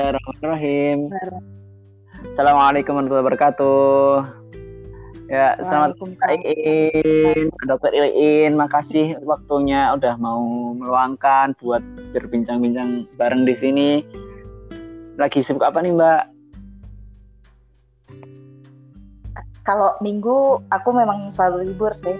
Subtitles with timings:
[0.00, 0.98] Bismillahirrahmanirrahim.
[2.32, 4.12] Assalamualaikum warahmatullahi wabarakatuh.
[5.28, 6.00] Ya, selamat
[6.40, 11.84] Iin, Dokter Iin, makasih waktunya udah mau meluangkan buat
[12.16, 14.00] berbincang-bincang bareng di sini.
[15.20, 16.22] Lagi sibuk apa nih, Mbak?
[19.68, 22.16] Kalau minggu aku memang selalu libur sih.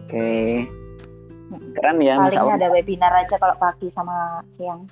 [0.00, 0.64] Oke.
[1.76, 2.16] Keren ya.
[2.16, 4.88] Paling ada webinar aja kalau pagi sama siang.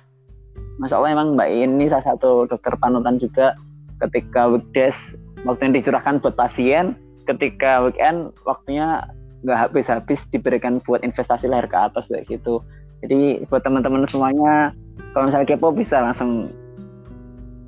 [0.81, 3.53] Masya Allah emang Mbak ini salah satu dokter panutan juga
[4.01, 4.97] ketika weekdays
[5.45, 6.97] waktu yang dicurahkan buat pasien
[7.29, 9.05] ketika weekend waktunya
[9.43, 12.63] nggak habis-habis diberikan buat investasi lahir ke atas kayak gitu
[13.03, 14.71] jadi buat teman-teman semuanya
[15.11, 16.49] kalau misalnya kepo bisa langsung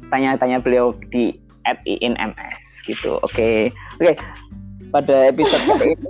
[0.08, 1.36] tanya-tanya beliau di
[1.68, 3.72] at INMS gitu oke okay.
[4.00, 4.16] oke okay.
[4.90, 6.10] pada episode kali ini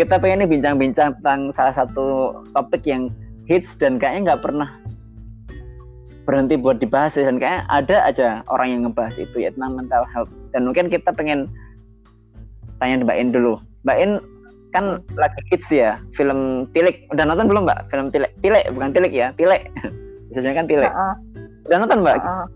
[0.00, 3.12] kita pengen nih bincang-bincang tentang salah satu topik yang
[3.44, 4.68] hits dan kayaknya nggak pernah
[6.22, 10.30] berhenti buat dibahas dan kayak ada aja orang yang ngebahas itu ya tentang mental health.
[10.54, 11.50] Dan mungkin kita pengen
[12.78, 13.58] tanya Mbak In dulu.
[13.82, 14.12] Mbak In
[14.72, 14.84] kan
[15.18, 17.10] lagi hits ya film Tilik.
[17.10, 17.90] Udah nonton belum Mbak?
[17.90, 18.30] Film Tilik.
[18.40, 19.66] Tilik bukan Tilik ya Tilik.
[20.30, 20.90] Biasanya kan Tilik.
[20.90, 21.14] Uh -uh.
[21.66, 22.16] udah nonton Mbak?
[22.16, 22.46] Uh -uh.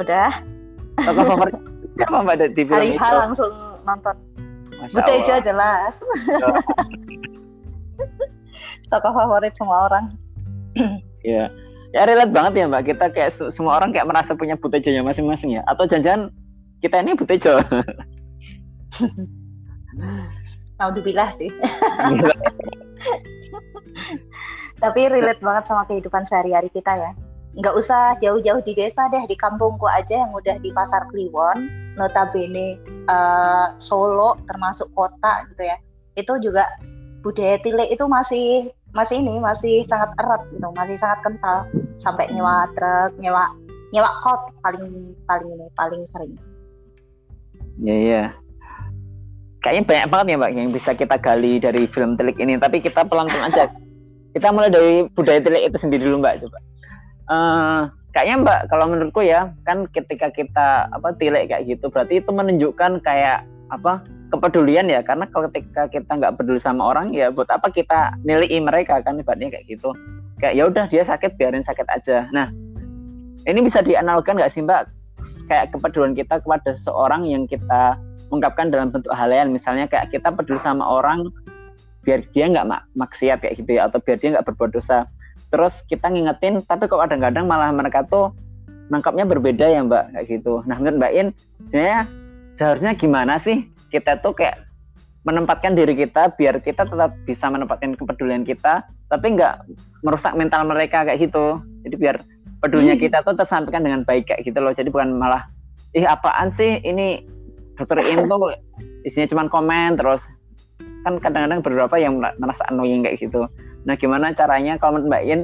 [0.00, 0.30] udah.
[1.02, 1.56] Tokoh favorit
[2.00, 3.16] siapa Mbak di film Hari itu?
[3.20, 3.52] langsung
[3.84, 4.16] nonton.
[4.82, 5.94] Butejo jelas
[8.90, 10.04] tokoh favorit semua orang.
[11.22, 11.61] Iya
[11.92, 12.82] ya relate banget ya mbak.
[12.88, 15.62] Kita kayak semua orang kayak merasa punya butejonya masing-masing ya.
[15.68, 16.32] Atau jangan
[16.80, 17.60] kita ini butejo.
[20.80, 21.50] Alhamdulillah sih.
[24.82, 27.12] Tapi relate banget sama kehidupan sehari-hari kita ya.
[27.52, 31.68] Nggak usah jauh-jauh di desa deh di kampungku aja yang udah di pasar Kliwon
[32.00, 35.76] notabene uh, Solo termasuk kota gitu ya.
[36.16, 36.66] Itu juga
[37.22, 41.64] budaya tilik itu masih masih ini masih sangat erat gitu masih sangat kental
[42.02, 43.46] sampai nyewa truk nyewa
[43.94, 46.34] nyewa kot paling paling ini paling sering.
[47.78, 48.22] Ya ya
[49.62, 52.58] kayaknya banyak banget ya mbak yang bisa kita gali dari film telik ini.
[52.58, 53.70] Tapi kita pelan-pelan aja.
[54.32, 56.58] Kita mulai dari budaya telik itu sendiri dulu mbak coba.
[57.28, 57.84] Uh,
[58.16, 63.04] kayaknya mbak kalau menurutku ya kan ketika kita apa tilik kayak gitu berarti itu menunjukkan
[63.04, 64.00] kayak apa
[64.32, 68.48] kepedulian ya karena kalau ketika kita nggak peduli sama orang ya buat apa kita nilai
[68.64, 69.92] mereka kan ibaratnya kayak gitu.
[70.40, 72.26] Kayak ya udah dia sakit biarin sakit aja.
[72.32, 72.48] Nah
[73.44, 74.88] ini bisa dianalogkan nggak sih mbak?
[75.52, 78.00] Kayak kepedulian kita kepada seseorang yang kita
[78.32, 81.28] ungkapkan dalam bentuk hal lain misalnya kayak kita peduli sama orang
[82.02, 85.04] biar dia nggak mak maksiat kayak gitu ya atau biar dia nggak berbuat dosa.
[85.52, 88.32] Terus kita ngingetin tapi kok kadang-kadang malah mereka tuh
[88.88, 90.64] nangkapnya berbeda ya mbak kayak gitu.
[90.64, 91.28] Nah menurut mbak In
[91.68, 92.00] sebenarnya
[92.56, 94.64] seharusnya gimana sih kita tuh kayak
[95.22, 99.68] menempatkan diri kita biar kita tetap bisa menempatkan kepedulian kita tapi nggak
[100.02, 101.60] merusak mental mereka kayak gitu.
[101.86, 102.16] Jadi biar
[102.58, 104.74] pedulinya kita tuh tersampaikan dengan baik kayak gitu loh.
[104.74, 105.46] Jadi bukan malah
[105.94, 107.22] ih apaan sih ini?
[107.72, 108.52] Dokter ini tuh
[109.06, 110.24] isinya cuma komen terus.
[111.06, 113.46] Kan kadang-kadang beberapa yang merasa annoying kayak gitu.
[113.86, 115.40] Nah gimana caranya kalau menurut Mbak In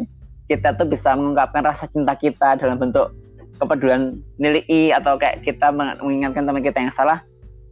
[0.49, 3.13] kita tuh bisa mengungkapkan rasa cinta kita dalam bentuk
[3.59, 7.21] kepedulian nilai atau kayak kita mengingatkan teman kita yang salah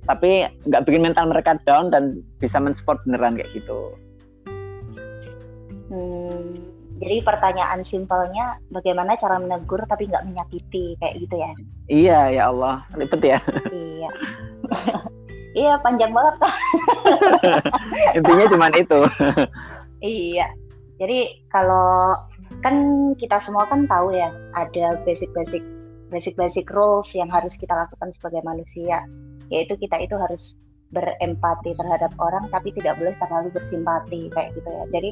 [0.07, 3.95] tapi nggak bikin mental mereka down dan bisa mensupport beneran kayak gitu.
[5.87, 6.59] Hmm,
[6.99, 11.53] jadi pertanyaan simpelnya bagaimana cara menegur tapi nggak menyakiti kayak gitu ya?
[11.87, 13.39] Iya ya Allah ribet ya.
[13.71, 14.11] iya.
[15.61, 16.37] iya panjang banget.
[18.19, 19.01] Intinya cuma itu.
[20.01, 20.49] iya.
[20.97, 22.17] Jadi kalau
[22.65, 22.75] kan
[23.21, 25.61] kita semua kan tahu ya ada basic-basic
[26.09, 29.03] basic-basic rules yang harus kita lakukan sebagai manusia
[29.53, 30.59] yaitu kita itu harus
[30.95, 34.85] berempati terhadap orang tapi tidak boleh terlalu bersimpati kayak gitu ya.
[34.95, 35.11] Jadi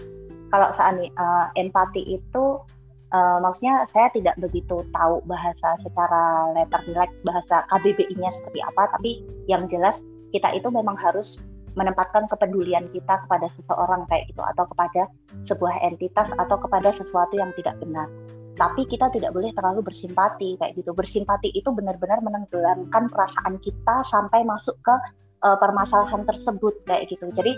[0.54, 2.62] kalau saat uh, empati itu
[3.10, 9.26] uh, maksudnya saya tidak begitu tahu bahasa secara letter like bahasa KBBI-nya seperti apa tapi
[9.50, 11.38] yang jelas kita itu memang harus
[11.74, 15.10] menempatkan kepedulian kita kepada seseorang kayak gitu atau kepada
[15.42, 18.06] sebuah entitas atau kepada sesuatu yang tidak benar
[18.54, 20.94] tapi kita tidak boleh terlalu bersimpati kayak gitu.
[20.94, 24.94] Bersimpati itu benar-benar menenggelamkan perasaan kita sampai masuk ke
[25.42, 27.28] uh, permasalahan tersebut kayak gitu.
[27.34, 27.52] Jadi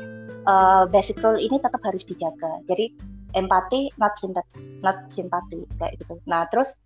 [0.48, 2.64] uh, basic rule ini tetap harus dijaga.
[2.64, 2.96] Jadi
[3.36, 6.16] empati not simpati not simpati kayak gitu.
[6.24, 6.80] Nah terus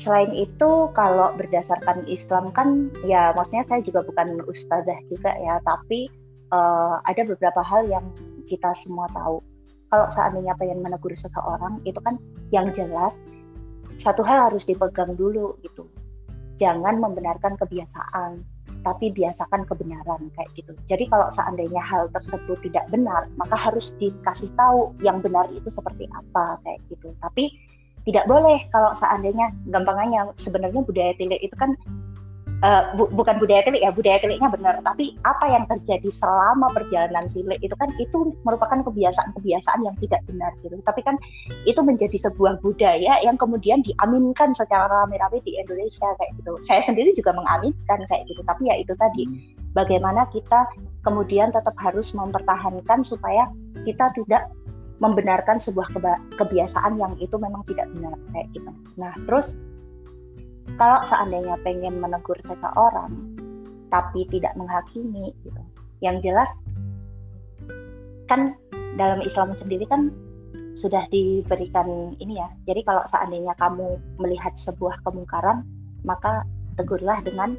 [0.00, 6.08] selain itu kalau berdasarkan Islam kan ya maksudnya saya juga bukan ustazah juga ya tapi
[6.50, 8.04] uh, ada beberapa hal yang
[8.48, 9.44] kita semua tahu.
[9.92, 12.16] Kalau seandainya pengen menegur seseorang itu kan
[12.48, 13.20] yang jelas
[14.00, 15.88] satu hal harus dipegang dulu gitu.
[16.60, 18.44] Jangan membenarkan kebiasaan
[18.82, 20.74] tapi biasakan kebenaran kayak gitu.
[20.90, 26.10] Jadi kalau seandainya hal tersebut tidak benar maka harus dikasih tahu yang benar itu seperti
[26.10, 27.14] apa kayak gitu.
[27.22, 27.52] Tapi
[28.02, 31.78] tidak boleh kalau seandainya gampangannya sebenarnya budaya tilik itu kan
[32.62, 34.80] uh, bu, bukan budaya tilik ya budaya tiliknya benar.
[34.80, 40.50] Tapi apa yang terjadi selama perjalanan tilik itu kan itu merupakan kebiasaan-kebiasaan yang tidak benar
[40.62, 40.78] gitu.
[40.86, 41.18] Tapi kan
[41.66, 46.52] itu menjadi sebuah budaya yang kemudian diaminkan secara rame-rame di Indonesia kayak gitu.
[46.64, 48.40] Saya sendiri juga mengaminkan kayak gitu.
[48.46, 49.28] Tapi ya itu tadi
[49.74, 50.70] bagaimana kita
[51.02, 53.50] kemudian tetap harus mempertahankan supaya
[53.82, 54.46] kita tidak
[55.02, 55.90] membenarkan sebuah
[56.38, 58.70] kebiasaan yang itu memang tidak benar kayak gitu.
[58.94, 59.58] Nah, terus
[60.80, 63.12] kalau seandainya pengen menegur seseorang
[63.92, 65.62] tapi tidak menghakimi gitu.
[66.00, 66.50] Yang jelas
[68.26, 68.56] kan
[68.96, 70.08] dalam Islam sendiri kan
[70.80, 72.48] sudah diberikan ini ya.
[72.64, 75.62] Jadi kalau seandainya kamu melihat sebuah kemungkaran
[76.02, 76.42] maka
[76.80, 77.54] tegurlah dengan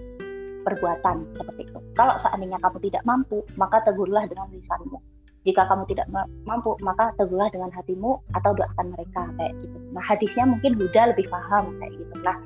[0.65, 1.79] perbuatan seperti itu.
[1.93, 4.97] Kalau seandainya kamu tidak mampu maka tegurlah dengan lisanmu.
[5.43, 6.07] Jika kamu tidak
[6.47, 9.77] mampu maka tegurlah dengan hatimu atau doakan mereka kayak gitu.
[9.91, 12.15] Nah hadisnya mungkin Buddha lebih paham kayak gitu.
[12.23, 12.39] Nah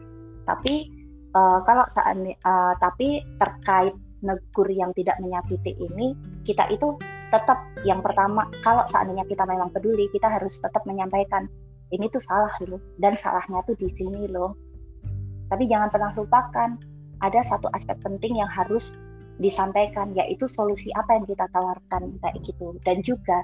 [0.47, 0.89] tapi
[1.35, 3.93] uh, kalau saat uh, tapi terkait
[4.25, 6.97] negur yang tidak menyakiti ini kita itu
[7.29, 11.45] tetap yang pertama kalau seandainya kita memang peduli kita harus tetap menyampaikan
[11.91, 14.55] ini tuh salah loh dan salahnya tuh di sini loh.
[15.47, 16.75] Tapi jangan pernah lupakan
[17.23, 18.99] ada satu aspek penting yang harus
[19.39, 22.75] disampaikan yaitu solusi apa yang kita tawarkan kayak gitu.
[22.83, 23.39] Dan juga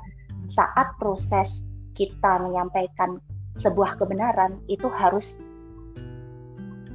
[0.52, 1.64] saat proses
[1.96, 3.22] kita menyampaikan
[3.56, 5.40] sebuah kebenaran itu harus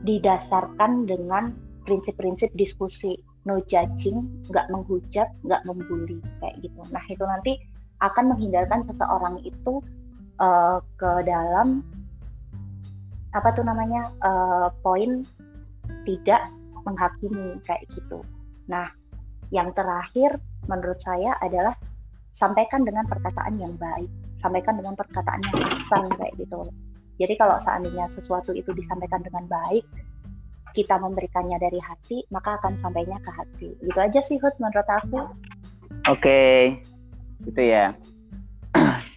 [0.09, 1.53] didasarkan dengan
[1.85, 6.81] prinsip-prinsip diskusi no judging, nggak menghujat, nggak membuli kayak gitu.
[6.89, 7.53] Nah itu nanti
[8.01, 9.85] akan menghindarkan seseorang itu
[10.41, 11.85] uh, ke dalam
[13.37, 15.25] apa tuh namanya uh, poin
[16.09, 16.49] tidak
[16.89, 18.25] menghakimi kayak gitu.
[18.69, 18.89] Nah
[19.53, 21.77] yang terakhir menurut saya adalah
[22.37, 24.09] sampaikan dengan perkataan yang baik,
[24.41, 26.69] sampaikan dengan perkataan yang pesan kayak gitu.
[27.19, 29.85] Jadi kalau seandainya sesuatu itu disampaikan dengan baik,
[30.73, 33.71] kita memberikannya dari hati, maka akan sampainya ke hati.
[33.83, 35.21] Gitu aja sih Hud menurut aku.
[36.07, 36.59] Oke, okay.
[37.47, 37.95] gitu ya.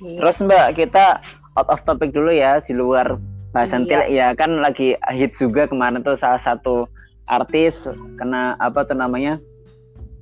[0.02, 0.18] Iya.
[0.18, 1.22] Terus Mbak, kita
[1.54, 3.22] out of topic dulu ya, di luar
[3.52, 4.08] bahasan iya.
[4.08, 6.88] ya kan lagi hit juga kemarin tuh salah satu
[7.28, 7.76] artis
[8.16, 9.38] kena apa tuh namanya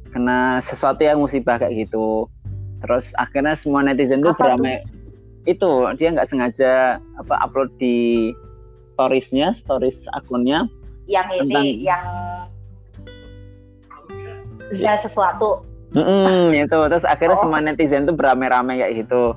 [0.10, 2.26] kena sesuatu yang musibah kayak gitu
[2.82, 4.82] terus akhirnya semua netizen tuh beramai
[5.48, 8.32] itu dia nggak sengaja apa upload di
[8.96, 10.68] storiesnya stories akunnya.
[11.08, 12.06] Yang ini tentang, yang
[14.76, 15.64] za sesuatu.
[15.96, 16.80] Mm -mm, itu.
[16.92, 17.44] Terus akhirnya oh.
[17.48, 19.34] semua netizen tuh beramai-ramai kayak gitu.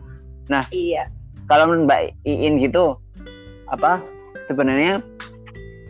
[0.50, 1.06] Nah iya.
[1.46, 2.98] kalau mbak Iin gitu
[3.70, 4.02] apa
[4.50, 5.00] sebenarnya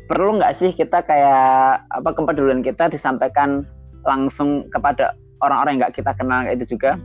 [0.07, 3.65] perlu nggak sih kita kayak apa kepedulian kita disampaikan
[4.05, 7.01] langsung kepada orang-orang yang nggak kita kenal itu juga?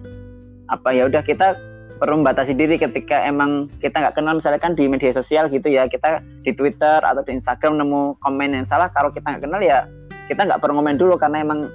[0.67, 1.55] Apa ya udah kita
[1.97, 5.89] perlu membatasi diri ketika emang kita nggak kenal misalnya kan di media sosial gitu ya
[5.89, 9.87] kita di Twitter atau di Instagram nemu komen yang salah kalau kita nggak kenal ya
[10.27, 11.71] kita nggak perlu komen dulu karena emang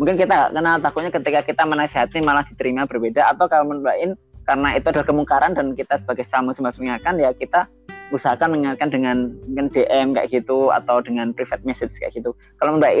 [0.00, 4.16] mungkin kita nggak kenal takutnya ketika kita menasihati malah diterima berbeda atau kalau menurut
[4.48, 7.68] karena itu adalah kemungkaran dan kita sebagai sama masing mengingatkan ya kita
[8.08, 12.32] usahakan mengingatkan dengan mungkin DM kayak gitu atau dengan private message kayak gitu.
[12.56, 12.94] Kalau Mbak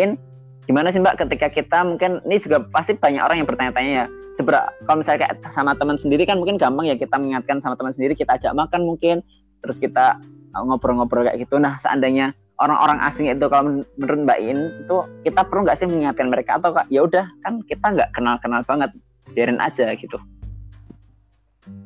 [0.68, 4.06] gimana sih Mbak ketika kita mungkin ini juga pasti banyak orang yang bertanya-tanya ya.
[4.36, 7.96] Seberapa kalau misalnya kayak sama teman sendiri kan mungkin gampang ya kita mengingatkan sama teman
[7.96, 9.24] sendiri kita ajak makan mungkin
[9.64, 10.20] terus kita
[10.52, 11.56] uh, ngobrol-ngobrol kayak gitu.
[11.56, 16.28] Nah seandainya orang-orang asing itu kalau menurut Mbak In itu kita perlu nggak sih mengingatkan
[16.28, 16.60] mereka?
[16.60, 18.92] Atau ya udah kan kita nggak kenal-kenal banget
[19.32, 20.20] biarin aja gitu.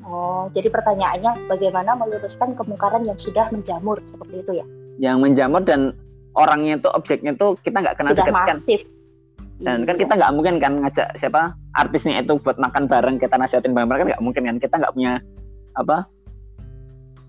[0.02, 4.66] Oh, jadi pertanyaannya bagaimana meluruskan kemungkaran yang sudah menjamur seperti itu ya?
[4.98, 5.94] Yang menjamur dan
[6.34, 8.58] orangnya tuh objeknya tuh kita nggak kenal Sudah dekat kan.
[9.62, 13.76] dan kan kita nggak mungkin kan ngajak siapa artisnya itu buat makan bareng kita nasihatin
[13.76, 14.56] bareng mereka nggak mungkin kan.
[14.58, 15.22] Kita nggak punya
[15.78, 16.08] apa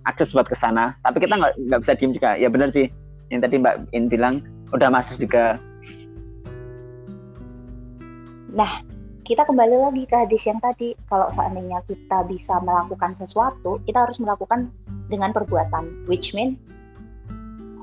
[0.10, 0.96] akses buat ke sana.
[1.04, 2.32] Tapi kita nggak nggak bisa diem juga.
[2.40, 2.88] Ya benar sih
[3.30, 4.44] yang tadi mbak In bilang
[4.74, 5.62] udah masuk juga.
[8.54, 8.82] Nah
[9.24, 10.98] kita kembali lagi ke hadis yang tadi.
[11.08, 14.74] Kalau seandainya kita bisa melakukan sesuatu kita harus melakukan
[15.08, 16.58] dengan perbuatan which mean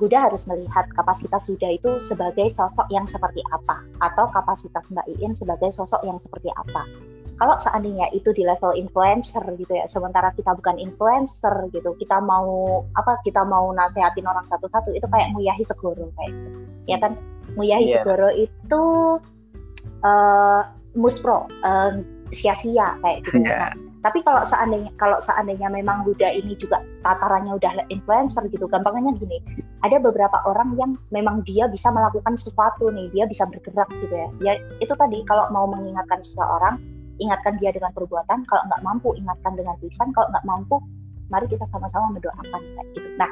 [0.00, 5.36] Huda harus melihat kapasitas Huda itu sebagai sosok yang seperti apa atau kapasitas Mbak Iin
[5.36, 6.88] sebagai sosok yang seperti apa.
[7.40, 12.80] Kalau seandainya itu di level influencer gitu ya, sementara kita bukan influencer gitu, kita mau
[12.96, 13.16] apa?
[13.24, 16.48] Kita mau nasehatin orang satu-satu itu kayak Muyahi Segoro kayak gitu.
[16.84, 17.16] Ya kan?
[17.56, 18.04] Muyahi yeah.
[18.04, 18.82] Segoro itu
[20.04, 21.96] uh, muspro, uh,
[22.28, 23.40] sia-sia kayak gitu.
[23.40, 23.72] Yeah.
[23.72, 29.12] Nah, tapi kalau seandainya kalau seandainya memang Huda ini juga tatarannya udah influencer gitu, gampangnya
[29.20, 29.38] gini,
[29.84, 34.28] ada beberapa orang yang memang dia bisa melakukan sesuatu nih, dia bisa bergerak gitu ya.
[34.40, 36.80] Ya itu tadi kalau mau mengingatkan seseorang,
[37.20, 40.80] ingatkan dia dengan perbuatan, kalau nggak mampu ingatkan dengan tulisan, kalau nggak mampu
[41.30, 43.30] mari kita sama-sama mendoakan gitu nah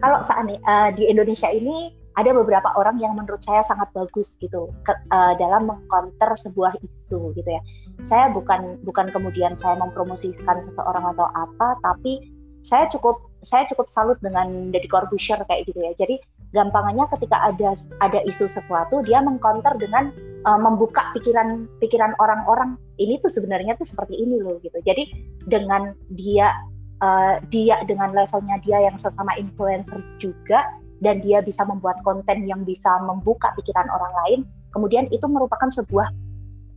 [0.00, 4.70] kalau ini uh, di Indonesia ini ada beberapa orang yang menurut saya sangat bagus gitu
[4.86, 7.62] ke, uh, dalam mengcounter sebuah isu gitu ya
[8.02, 12.34] saya bukan bukan kemudian saya mempromosikan seseorang atau apa tapi
[12.64, 15.92] saya cukup saya cukup salut dengan Deddy Corbuzier kayak gitu ya.
[16.00, 16.16] Jadi
[16.56, 20.10] gampangannya ketika ada ada isu sesuatu dia mengcounter dengan
[20.48, 24.80] uh, membuka pikiran pikiran orang-orang ini tuh sebenarnya tuh seperti ini loh gitu.
[24.80, 25.12] Jadi
[25.44, 26.56] dengan dia
[27.04, 30.64] uh, dia dengan levelnya dia yang sesama influencer juga
[31.04, 34.40] dan dia bisa membuat konten yang bisa membuka pikiran orang lain
[34.72, 36.08] kemudian itu merupakan sebuah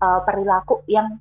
[0.01, 1.18] uh, perilaku yang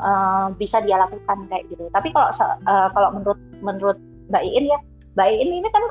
[0.00, 1.88] uh, bisa dia lakukan kayak gitu.
[1.92, 2.28] Tapi kalau
[2.66, 3.98] uh, kalau menurut menurut
[4.28, 4.78] Mbak Iin ya
[5.16, 5.84] Mbak Iin ini kan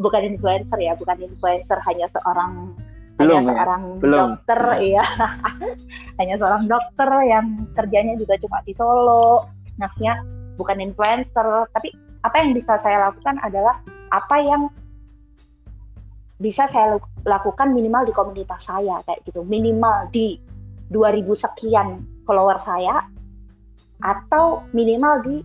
[0.00, 2.72] bukan influencer ya, bukan influencer hanya seorang
[3.20, 3.48] belum, hanya ya?
[3.52, 4.18] seorang belum.
[4.18, 5.04] dokter ya,
[6.18, 10.24] hanya seorang dokter yang kerjanya juga cuma di Solo, maksudnya
[10.56, 11.92] bukan influencer, tapi
[12.24, 13.76] apa yang bisa saya lakukan adalah
[14.10, 14.72] apa yang
[16.42, 20.40] bisa saya lakukan minimal di komunitas saya kayak gitu, minimal di
[20.92, 23.08] 2000 sekian follower saya
[24.02, 25.36] atau minimal di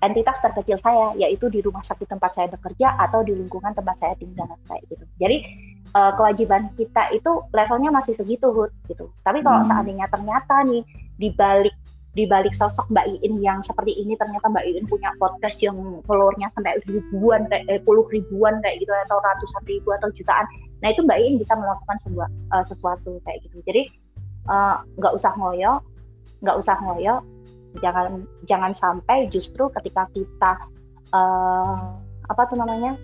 [0.00, 4.14] entitas terkecil saya yaitu di rumah sakit tempat saya bekerja atau di lingkungan tempat saya
[4.16, 5.04] tinggal kayak gitu.
[5.20, 5.36] Jadi
[5.92, 9.12] uh, kewajiban kita itu levelnya masih segitu Hud gitu.
[9.22, 9.68] Tapi kalau hmm.
[9.68, 10.82] seandainya ternyata nih
[11.20, 11.76] di balik
[12.10, 15.78] di balik sosok Mbak Iin yang seperti ini ternyata Mbak Iin punya podcast yang
[16.10, 20.42] followernya sampai ribuan kayak eh, puluh ribuan kayak gitu atau ratusan ribu atau jutaan.
[20.82, 23.62] Nah itu Mbak Iin bisa melakukan sebuah uh, sesuatu kayak gitu.
[23.62, 23.86] Jadi
[24.46, 25.80] nggak uh, usah ngoyo,
[26.40, 27.20] nggak usah ngoyo,
[27.78, 30.52] jangan jangan sampai justru ketika kita
[31.14, 31.94] uh,
[32.30, 32.98] apa tuh namanya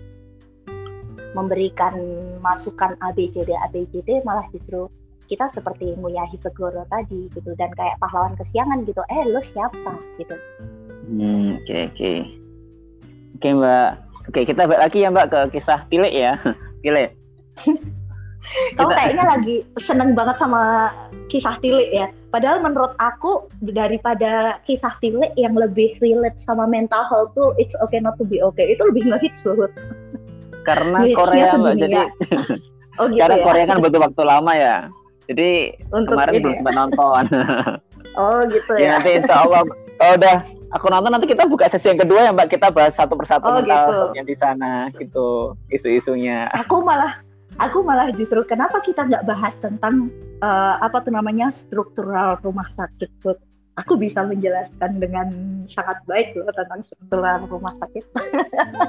[1.35, 1.93] memberikan
[2.41, 4.89] masukan ABCD ABCD malah justru
[5.27, 7.51] kita seperti Muyahi Segoro tadi gitu.
[7.59, 9.03] Dan kayak pahlawan kesiangan gitu.
[9.11, 9.93] Eh lo siapa?
[10.15, 10.35] Gitu.
[11.07, 11.95] Hmm, oke okay, oke.
[11.95, 12.17] Okay.
[13.35, 13.91] oke okay, mbak.
[14.27, 16.39] Oke kita balik lagi ya mbak ke kisah Tile ya.
[16.83, 17.11] Tile
[18.79, 20.91] kamu kayaknya lagi seneng banget sama
[21.27, 27.31] kisah Tile ya Padahal menurut aku daripada kisah Tile yang lebih relate sama mental health
[27.39, 29.71] tuh it's okay not to be okay itu lebih ngehits loh.
[30.67, 31.97] Karena Korea mbak jadi
[32.99, 33.45] oh, gitu karena ya?
[33.47, 34.75] Korea kan butuh waktu lama ya.
[35.31, 35.51] Jadi
[35.95, 36.59] Untuk kemarin belum ya?
[36.59, 37.23] sempat nonton.
[38.19, 38.83] oh gitu ya.
[38.83, 39.61] ya nanti insya Allah
[40.03, 40.37] oh, udah
[40.75, 43.55] aku nonton nanti kita buka sesi yang kedua ya mbak kita bahas satu persatu oh,
[43.63, 44.05] mental gitu.
[44.19, 46.51] yang di sana gitu isu-isunya.
[46.51, 47.23] Aku malah
[47.57, 53.09] aku malah justru kenapa kita nggak bahas tentang uh, apa tuh namanya struktural rumah sakit
[53.21, 53.37] Put?
[53.77, 55.29] Aku bisa menjelaskan dengan
[55.69, 58.03] sangat baik loh tentang struktural rumah sakit.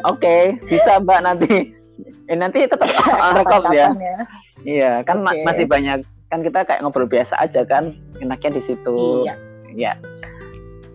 [0.09, 1.77] Oke, okay, bisa Mbak nanti.
[2.25, 2.89] Eh, nanti tetap
[3.37, 3.93] rekod ya.
[3.93, 4.17] ya.
[4.65, 5.45] Iya, kan okay.
[5.45, 6.01] ma masih banyak
[6.33, 7.93] kan kita kayak ngobrol biasa aja kan,
[8.25, 9.29] enaknya di situ.
[9.29, 9.35] Iya.
[9.77, 9.93] Ya.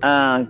[0.01, 0.42] Uh,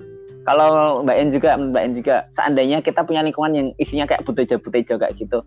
[0.47, 4.95] kalau Mbak En juga, Mbak En juga, seandainya kita punya lingkungan yang isinya kayak butejo-butejo
[4.95, 5.43] kayak gitu,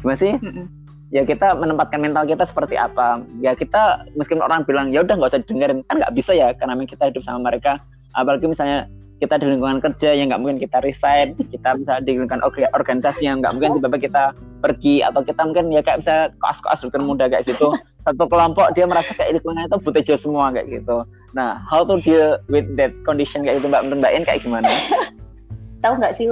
[0.00, 0.32] gimana sih?
[0.40, 3.20] Mm -mm ya kita menempatkan mental kita seperti apa.
[3.42, 6.78] Ya kita meskipun orang bilang ya udah nggak usah dengerin kan nggak bisa ya karena
[6.86, 7.82] kita hidup sama mereka.
[8.14, 8.86] Apalagi misalnya
[9.22, 11.34] kita di lingkungan kerja yang nggak mungkin kita resign.
[11.36, 14.24] Kita bisa di lingkungan organisasi yang nggak mungkin tiba-tiba kita
[14.64, 17.68] pergi atau kita mungkin ya kayak bisa koas-koas bukan muda kayak gitu.
[18.04, 21.04] Satu kelompok dia merasa kayak lingkungan itu butuh semua kayak gitu.
[21.32, 23.84] Nah how to deal with that condition kayak gitu mbak?
[23.86, 24.68] Mbak kayak gimana?
[25.84, 26.28] Tahu nggak sih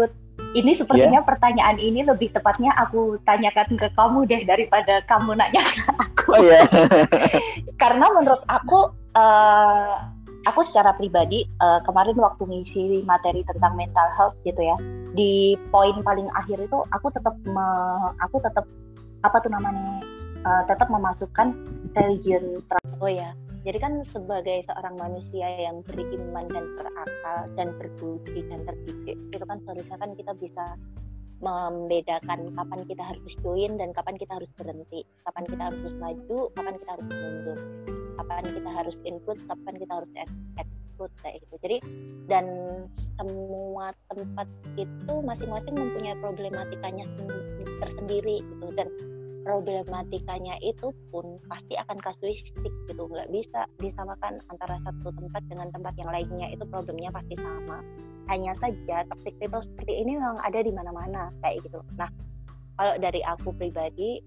[0.53, 1.29] ini sepertinya yeah.
[1.29, 6.29] pertanyaan ini lebih tepatnya aku tanyakan ke kamu deh daripada kamu nanya ke aku.
[6.37, 6.67] Oh, yeah.
[7.83, 9.97] Karena menurut aku, uh,
[10.45, 14.77] aku secara pribadi uh, kemarin waktu ngisi materi tentang mental health gitu ya,
[15.17, 17.67] di poin paling akhir itu aku tetap me,
[18.21, 18.65] aku tetap
[19.23, 20.03] apa tuh namanya
[20.43, 21.55] uh, tetap memasukkan
[21.95, 22.59] religion
[22.99, 23.31] oh ya
[23.63, 29.63] jadi kan sebagai seorang manusia yang beriman dan berakal dan berbudi dan terdidik, itu kan
[29.63, 30.65] seharusnya kan kita bisa
[31.43, 36.75] membedakan kapan kita harus join dan kapan kita harus berhenti, kapan kita harus maju, kapan
[36.79, 37.59] kita harus mundur,
[38.19, 40.11] kapan kita harus input, kapan kita harus
[40.59, 41.55] exclude kayak gitu.
[41.63, 41.77] Jadi
[42.31, 42.47] dan
[43.19, 44.47] semua tempat
[44.79, 47.07] itu masing-masing mempunyai problematikanya
[47.83, 48.87] tersendiri gitu dan
[49.43, 53.03] problematikanya itu pun pasti akan kasuistik gitu.
[53.07, 56.49] Nggak bisa disamakan antara satu tempat dengan tempat yang lainnya.
[56.55, 57.83] Itu problemnya pasti sama.
[58.31, 61.83] Hanya saja toxic people seperti ini memang ada di mana-mana kayak gitu.
[61.99, 62.09] Nah
[62.79, 64.23] kalau dari aku pribadi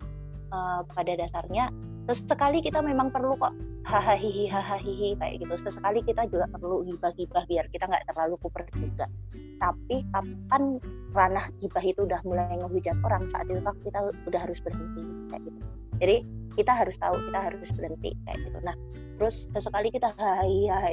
[0.53, 1.72] uh, pada dasarnya
[2.13, 3.50] sesekali kita memang perlu kok
[3.85, 4.77] hahaha hahaha
[5.17, 5.53] kayak gitu.
[5.57, 9.09] Sesekali kita juga perlu gibah-gibah biar kita nggak terlalu kuper juga.
[9.57, 10.77] Tapi kapan
[11.15, 15.01] ranah gibah itu udah mulai ngehujat orang saat itu kita udah harus berhenti
[15.33, 15.59] kayak gitu.
[15.97, 16.15] Jadi
[16.55, 18.57] kita harus tahu kita harus berhenti kayak gitu.
[18.62, 18.75] Nah
[19.17, 20.91] terus sesekali kita hahaha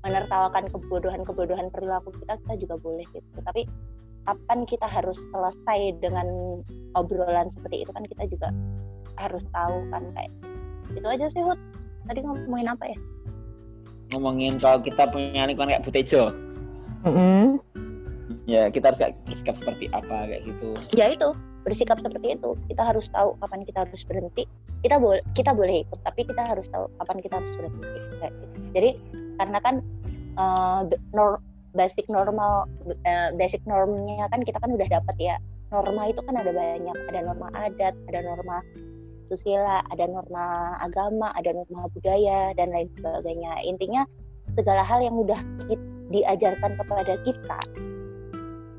[0.00, 3.38] menertawakan kebodohan-kebodohan perilaku kita kita juga boleh gitu.
[3.40, 3.64] Tapi
[4.28, 6.60] kapan kita harus selesai dengan
[6.92, 8.48] obrolan seperti itu kan kita juga
[9.18, 10.32] harus tahu kan kayak
[10.94, 11.58] itu aja sih Hud.
[12.06, 12.98] Tadi ngomongin apa ya?
[14.14, 16.34] Ngomongin kalau kita punya lingkungan kayak Butejo.
[17.06, 17.44] Mm -hmm.
[18.44, 20.68] ya kita harus bersikap seperti apa kayak gitu.
[20.98, 22.58] Ya itu bersikap seperti itu.
[22.66, 24.44] Kita harus tahu kapan kita harus berhenti.
[24.80, 27.88] Kita boleh kita boleh ikut tapi kita harus tahu kapan kita harus berhenti
[28.20, 28.56] kayak gitu.
[28.70, 28.90] jadi
[29.40, 29.74] karena kan
[30.36, 30.84] uh,
[31.16, 31.40] nor
[31.72, 32.68] basic normal
[33.06, 35.36] uh, basic normnya kan kita kan udah dapat ya.
[35.70, 36.96] Norma itu kan ada banyak.
[37.14, 38.58] Ada norma adat ada norma
[39.30, 43.54] susila ada norma agama ada norma budaya dan lain sebagainya.
[43.62, 44.02] Intinya
[44.58, 45.38] segala hal yang udah
[46.10, 47.60] diajarkan kepada kita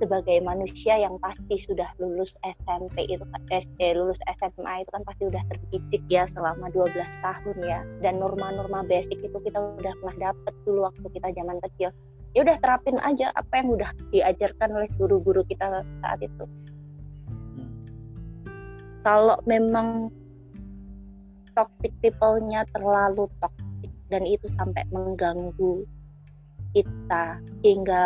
[0.01, 3.21] sebagai manusia yang pasti sudah lulus SMP itu
[3.53, 7.85] SD lulus SMA itu kan pasti udah terdidik ya selama 12 tahun ya.
[8.01, 11.93] Dan norma-norma basic itu kita udah pernah dapet dulu waktu kita zaman kecil.
[12.33, 16.49] Ya udah terapin aja apa yang udah diajarkan oleh guru-guru kita saat itu.
[19.05, 20.09] Kalau memang
[21.53, 25.87] toxic people-nya terlalu toxic dan itu sampai mengganggu
[26.71, 28.05] kita hingga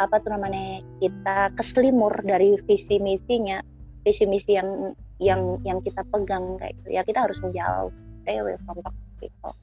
[0.00, 3.60] apa tuh namanya kita keselimur dari visi misinya
[4.06, 6.88] visi misi yang yang yang kita pegang kayak gitu.
[6.96, 7.92] ya kita harus menjauh
[8.24, 9.54] stay away from toxic people.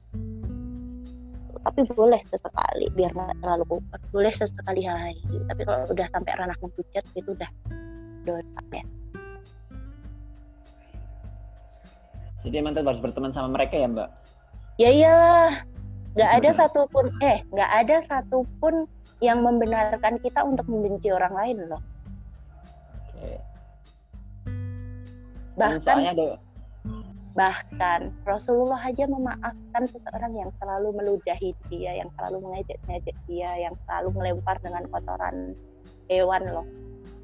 [1.58, 4.00] Tapi boleh sesekali biar nggak terlalu kuat.
[4.14, 5.18] Boleh sesekali hari
[5.50, 7.50] tapi kalau udah sampai ranah menghujat itu udah
[8.22, 8.84] dosa ya
[12.48, 14.08] jadi emang harus berteman sama mereka ya mbak
[14.80, 15.52] ya iyalah
[16.16, 18.88] nggak ada satupun eh nggak ada satupun
[19.18, 21.82] yang membenarkan kita untuk membenci orang lain loh.
[22.94, 23.30] Oke.
[25.58, 26.38] Bahkan ada...
[27.38, 34.10] bahkan Rasulullah aja memaafkan seseorang yang selalu meludahi dia, yang selalu mengejek-ngejek dia, yang selalu
[34.10, 35.54] melempar dengan kotoran
[36.10, 36.66] hewan loh.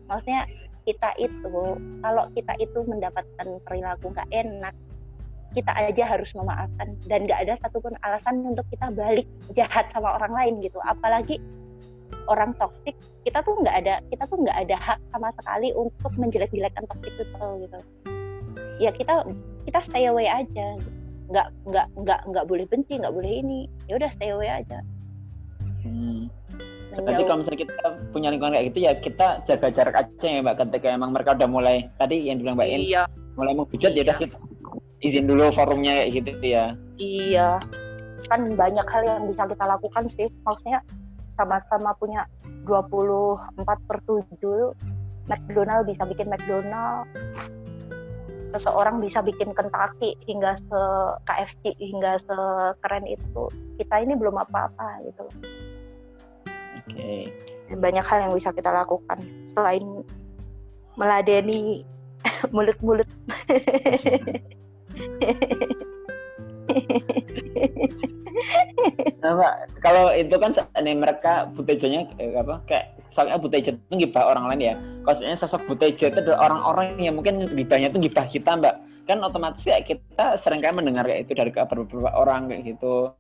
[0.06, 0.46] Maksudnya
[0.86, 1.50] kita itu
[1.98, 4.74] kalau kita itu mendapatkan perilaku nggak enak
[5.54, 6.98] kita aja harus memaafkan.
[7.06, 10.82] Dan nggak ada satupun alasan untuk kita balik jahat sama orang lain gitu.
[10.82, 11.38] Apalagi
[12.26, 16.84] orang toksik kita tuh nggak ada kita tuh nggak ada hak sama sekali untuk menjelek-jelekan
[16.90, 17.78] toxic people gitu.
[18.82, 19.24] Ya kita
[19.70, 20.76] kita stay away aja.
[21.30, 23.70] Nggak nggak nggak nggak boleh benci nggak boleh ini.
[23.86, 24.82] Ya udah stay away aja.
[25.84, 26.28] Hmm.
[26.94, 30.56] Berarti kalau misalnya kita punya lingkungan kayak gitu ya kita jaga jarak aja ya mbak.
[30.62, 33.02] Ketika emang mereka udah mulai tadi yang bilang mbak In iya.
[33.34, 34.36] mulai menghujat ya udah kita
[35.04, 36.72] izin dulu forumnya kayak gitu ya.
[36.96, 37.60] Iya
[38.28, 40.80] kan banyak hal yang bisa kita lakukan sih maksudnya
[41.36, 42.24] sama-sama punya
[42.64, 47.04] 24 per 7 McDonald bisa bikin McDonald
[48.54, 50.80] seseorang bisa bikin Kentucky hingga se
[51.26, 53.50] KFC hingga sekeren itu
[53.82, 55.26] kita ini belum apa-apa gitu
[56.84, 57.32] Oke.
[57.70, 57.74] Okay.
[57.80, 59.16] Banyak hal yang bisa kita lakukan
[59.56, 60.04] selain
[61.00, 61.80] meladeni
[62.54, 63.08] mulut-mulut.
[69.22, 74.50] nah, kalau itu kan ini mereka butejonya eh, apa kayak soalnya butejo itu gibah orang
[74.50, 74.74] lain ya.
[75.06, 78.74] Kalau sosok butejo itu adalah orang-orang yang mungkin gibahnya itu gibah kita, Mbak.
[79.06, 83.14] Kan otomatis ya kita sering kan mendengar kayak itu dari beberapa orang kayak gitu.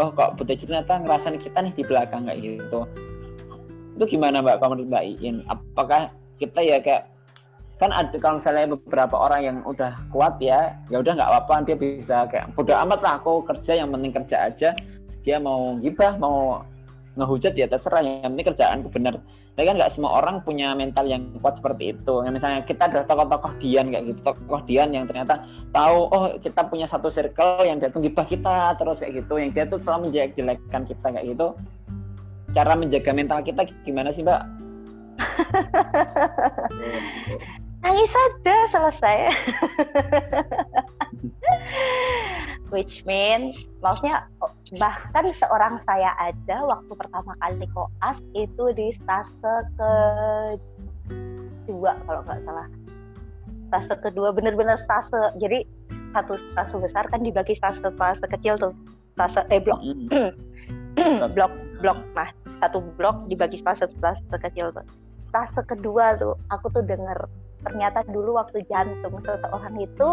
[0.00, 2.86] Oh, kok butejo ternyata ngerasain kita nih di belakang kayak gitu.
[3.98, 4.56] Itu gimana, Mbak?
[4.62, 4.88] Kalau menurut
[5.50, 6.08] apakah
[6.40, 7.11] kita ya kayak
[7.82, 11.74] kan ada kalau misalnya beberapa orang yang udah kuat ya ya udah nggak apa-apa dia
[11.74, 14.70] bisa kayak bodoh amat lah aku kerja yang penting kerja aja.
[15.26, 16.62] Dia mau gibah mau
[17.18, 19.18] ngehujat ya terserah yang penting kerjaan benar.
[19.52, 22.22] Tapi kan nggak semua orang punya mental yang kuat seperti itu.
[22.22, 25.42] Yang misalnya kita ada tokoh-tokoh Dian kayak gitu tokoh Dian yang ternyata
[25.74, 29.42] tahu oh kita punya satu circle yang dia tuh gibah kita terus kayak gitu.
[29.42, 31.46] Yang dia tuh selalu menjelek-jelekan kita kayak gitu.
[32.54, 34.46] Cara menjaga mental kita gimana sih mbak
[37.82, 39.18] nangis saja selesai.
[42.72, 44.24] Which means maksudnya
[44.80, 49.92] bahkan seorang saya aja waktu pertama kali koas itu di stase ke
[51.68, 52.66] dua kalau nggak salah.
[53.68, 55.68] Stase kedua bener-bener stase jadi
[56.16, 58.72] satu stase besar kan dibagi stase stase kecil tuh.
[59.20, 59.82] Stase eh blok.
[61.36, 62.28] Blok blok nah
[62.60, 64.84] satu blok dibagi stase stase kecil tuh.
[65.28, 67.28] Stase kedua tuh aku tuh denger
[67.62, 70.10] ternyata dulu waktu jantung seseorang itu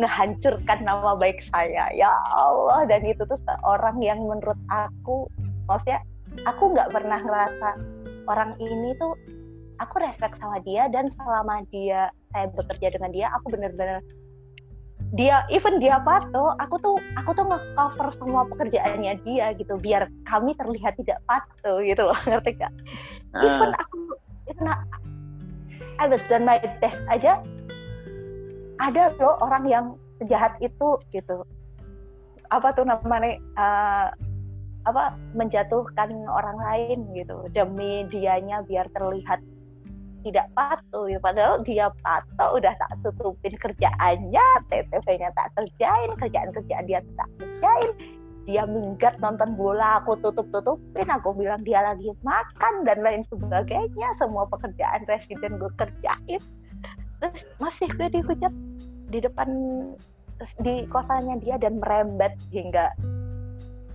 [0.00, 1.92] ngehancurkan nama baik saya.
[1.92, 5.28] Ya Allah dan itu tuh seorang yang menurut aku
[5.68, 6.00] maksudnya
[6.48, 7.68] aku nggak pernah ngerasa
[8.28, 9.12] orang ini tuh
[9.82, 14.00] aku respect sama dia dan selama dia saya bekerja dengan dia aku bener-bener
[15.12, 20.56] dia even dia patuh aku tuh aku tuh nge-cover semua pekerjaannya dia gitu biar kami
[20.56, 22.72] terlihat tidak patuh gitu loh ngerti gak
[23.44, 23.98] even aku
[24.48, 24.68] even
[26.00, 27.40] Was done my best aja.
[28.82, 29.86] Ada loh orang yang
[30.20, 31.46] sejahat itu gitu.
[32.50, 34.08] Apa tuh namanya uh,
[34.84, 37.48] apa menjatuhkan orang lain gitu.
[37.54, 39.40] Demi dianya biar terlihat
[40.26, 41.18] tidak patuh ya.
[41.22, 47.90] Padahal dia patuh udah tak tutupin kerjaannya TTV-nya tak kerjain kerjaan-kerjaan dia tak kerjain
[48.42, 54.08] dia minggat nonton bola aku tutup tutupin aku bilang dia lagi makan dan lain sebagainya
[54.18, 56.42] semua pekerjaan residen gue kerjain.
[57.22, 58.50] Terus masih gue dihujat
[59.14, 59.48] di depan
[60.66, 62.90] di kosannya dia dan merembet hingga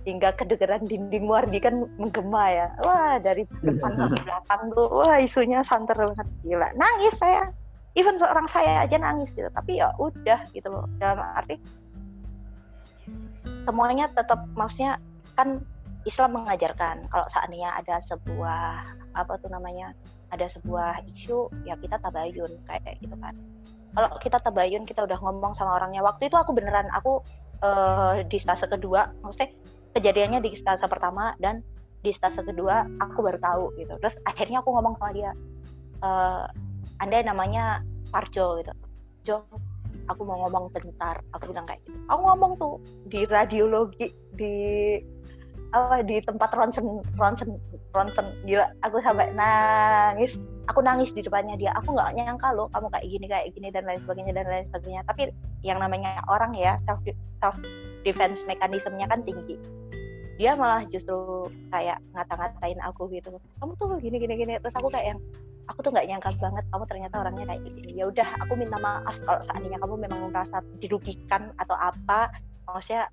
[0.08, 2.68] hingga kedengeran dinding Wardi kan menggema ya.
[2.80, 6.26] Wah dari depan ke belakang tuh wah isunya santer banget.
[6.48, 6.68] Gila.
[6.72, 7.52] Nangis saya.
[7.96, 9.52] Even seorang saya aja nangis gitu.
[9.52, 10.88] Tapi ya udah gitu loh.
[10.96, 11.60] Dalam arti
[13.68, 14.96] semuanya tetap maksudnya
[15.36, 15.62] kan
[16.06, 19.92] Islam mengajarkan kalau seandainya ada sebuah apa tuh namanya
[20.32, 23.36] ada sebuah isu ya kita tabayun kayak gitu kan.
[23.92, 26.00] Kalau kita tabayun kita udah ngomong sama orangnya.
[26.00, 27.20] Waktu itu aku beneran aku
[27.64, 29.52] uh, di stase kedua maksudnya
[29.96, 31.60] kejadiannya di stase pertama dan
[32.06, 33.94] di stase kedua aku baru tahu gitu.
[33.98, 35.30] Terus akhirnya aku ngomong sama dia
[35.98, 36.10] e,
[37.02, 37.82] anda namanya
[38.14, 38.72] Parjo gitu.
[39.26, 39.34] Jo
[40.08, 41.96] aku mau ngomong bentar aku bilang kayak gitu.
[42.08, 42.74] Aku ngomong tuh
[43.08, 44.54] di radiologi di
[45.76, 47.60] apa di tempat ronsen ronsen
[47.92, 48.26] ronsen.
[48.48, 50.34] Gila aku sampai nangis.
[50.68, 51.72] Aku nangis di depannya dia.
[51.80, 55.00] Aku nggak nyangka loh kamu kayak gini kayak gini dan lain sebagainya dan lain sebagainya.
[55.08, 55.22] Tapi
[55.64, 57.00] yang namanya orang ya self
[57.40, 57.56] self
[58.04, 59.56] defense mekanismenya kan tinggi.
[60.38, 63.34] Dia malah justru kayak ngata-ngatain aku gitu.
[63.58, 64.54] Kamu tuh gini gini gini.
[64.60, 65.20] Terus aku kayak yang
[65.68, 67.90] aku tuh nggak nyangka banget kamu ternyata orangnya kayak gini.
[67.92, 72.32] Ya udah aku minta maaf kalau seandainya kamu memang merasa dirugikan atau apa.
[72.68, 73.08] Maksudnya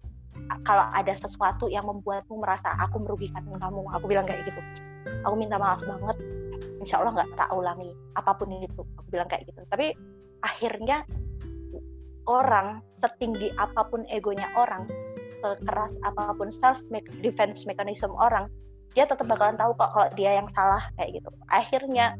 [0.67, 4.61] kalau ada sesuatu yang membuatmu merasa aku merugikan kamu aku bilang kayak gitu.
[5.27, 6.17] Aku minta maaf banget.
[6.79, 9.61] Insya Allah nggak tak ulangi apa pun itu aku bilang kayak gitu.
[9.67, 9.95] Tapi
[10.43, 11.03] akhirnya
[12.25, 14.87] orang setinggi apa pun egonya orang
[15.43, 16.81] sekeras apa pun self
[17.21, 18.49] defense mechanism orang
[18.97, 21.29] dia tetap bakalan tahu kok kalau dia yang salah kayak gitu.
[21.51, 22.15] Akhirnya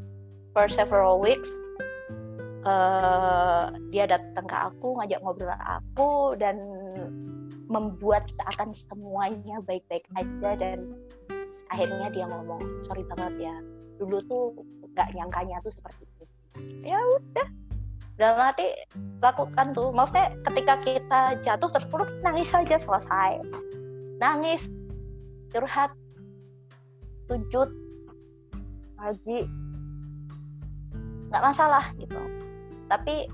[0.56, 1.52] for several weeks
[2.64, 6.56] uh, dia datang ke aku ngajak ngobrol aku dan
[7.68, 10.96] membuat seakan semuanya baik-baik aja dan
[11.74, 13.56] akhirnya dia ngomong sorry banget ya
[14.00, 14.46] dulu tuh
[14.96, 16.24] nggak nyangkanya tuh seperti itu.
[16.88, 17.48] Ya udah
[18.16, 18.68] dalam hati
[19.20, 19.92] lakukan tuh.
[19.92, 23.44] Maksudnya ketika kita jatuh terpuruk nangis saja selesai.
[24.24, 24.64] Nangis
[25.52, 25.92] curhat
[27.28, 27.70] sujud
[28.96, 29.44] ngaji
[31.30, 32.20] nggak masalah gitu.
[32.90, 33.30] Tapi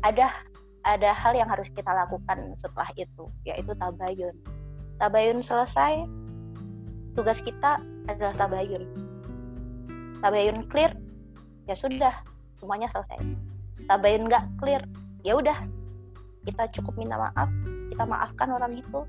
[0.00, 0.32] ada
[0.80, 4.36] ada hal yang harus kita lakukan setelah itu yaitu tabayun.
[5.00, 6.04] Tabayun selesai
[7.16, 8.84] tugas kita adalah tabayun.
[10.20, 10.92] Tabayun clear
[11.68, 12.14] ya sudah
[12.60, 13.20] semuanya selesai.
[13.88, 14.82] Tabayun nggak clear
[15.20, 15.56] ya udah
[16.48, 17.50] kita cukup minta maaf
[17.92, 19.04] kita maafkan orang itu.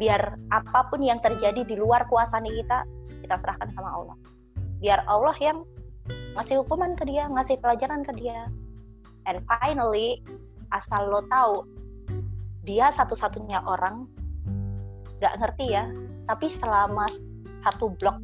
[0.00, 2.82] Biar apa pun yang terjadi di luar kuasa kita
[3.22, 4.16] kita serahkan sama Allah.
[4.80, 5.62] Biar Allah yang
[6.36, 8.46] ngasih hukuman ke dia, ngasih pelajaran ke dia.
[9.26, 10.22] And finally,
[10.70, 11.66] asal lo tahu,
[12.64, 14.06] dia satu-satunya orang
[15.20, 15.84] gak ngerti ya,
[16.30, 17.06] tapi selama
[17.66, 18.16] satu blok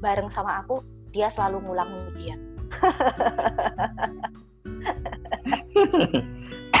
[0.00, 0.80] bareng sama aku,
[1.12, 2.40] dia selalu ngulang ujian.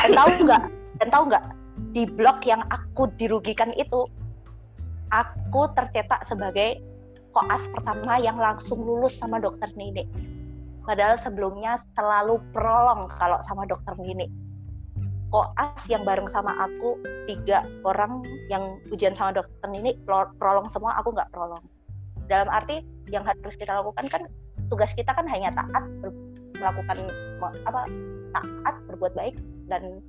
[0.00, 0.64] Dan tahu nggak?
[1.02, 1.44] Dan tahu nggak?
[1.92, 4.08] Di blok yang aku dirugikan itu,
[5.12, 6.80] aku tercetak sebagai
[7.30, 10.06] koas pertama yang langsung lulus sama dokter Nini.
[10.90, 14.26] Padahal sebelumnya selalu prolong kalau sama dokter Nini.
[15.30, 16.98] Koas yang bareng sama aku
[17.30, 19.94] tiga orang yang ujian sama dokter Nini
[20.34, 21.62] prolong semua, aku nggak prolong.
[22.26, 24.26] Dalam arti yang harus kita lakukan kan
[24.66, 25.86] tugas kita kan hanya taat
[26.58, 26.98] melakukan
[27.38, 27.86] apa
[28.34, 29.38] taat berbuat baik
[29.70, 30.02] dan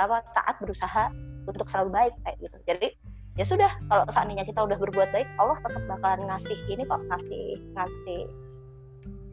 [0.00, 1.12] apa taat berusaha
[1.44, 2.56] untuk selalu baik kayak gitu.
[2.64, 2.88] Jadi
[3.36, 7.60] ya sudah kalau seandainya kita udah berbuat baik Allah tetap bakalan ngasih ini kok ngasih
[7.76, 8.47] ngasih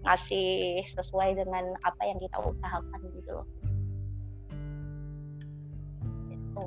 [0.05, 3.47] ngasih sesuai dengan apa yang kita usahakan gitu loh.
[6.29, 6.63] Gitu.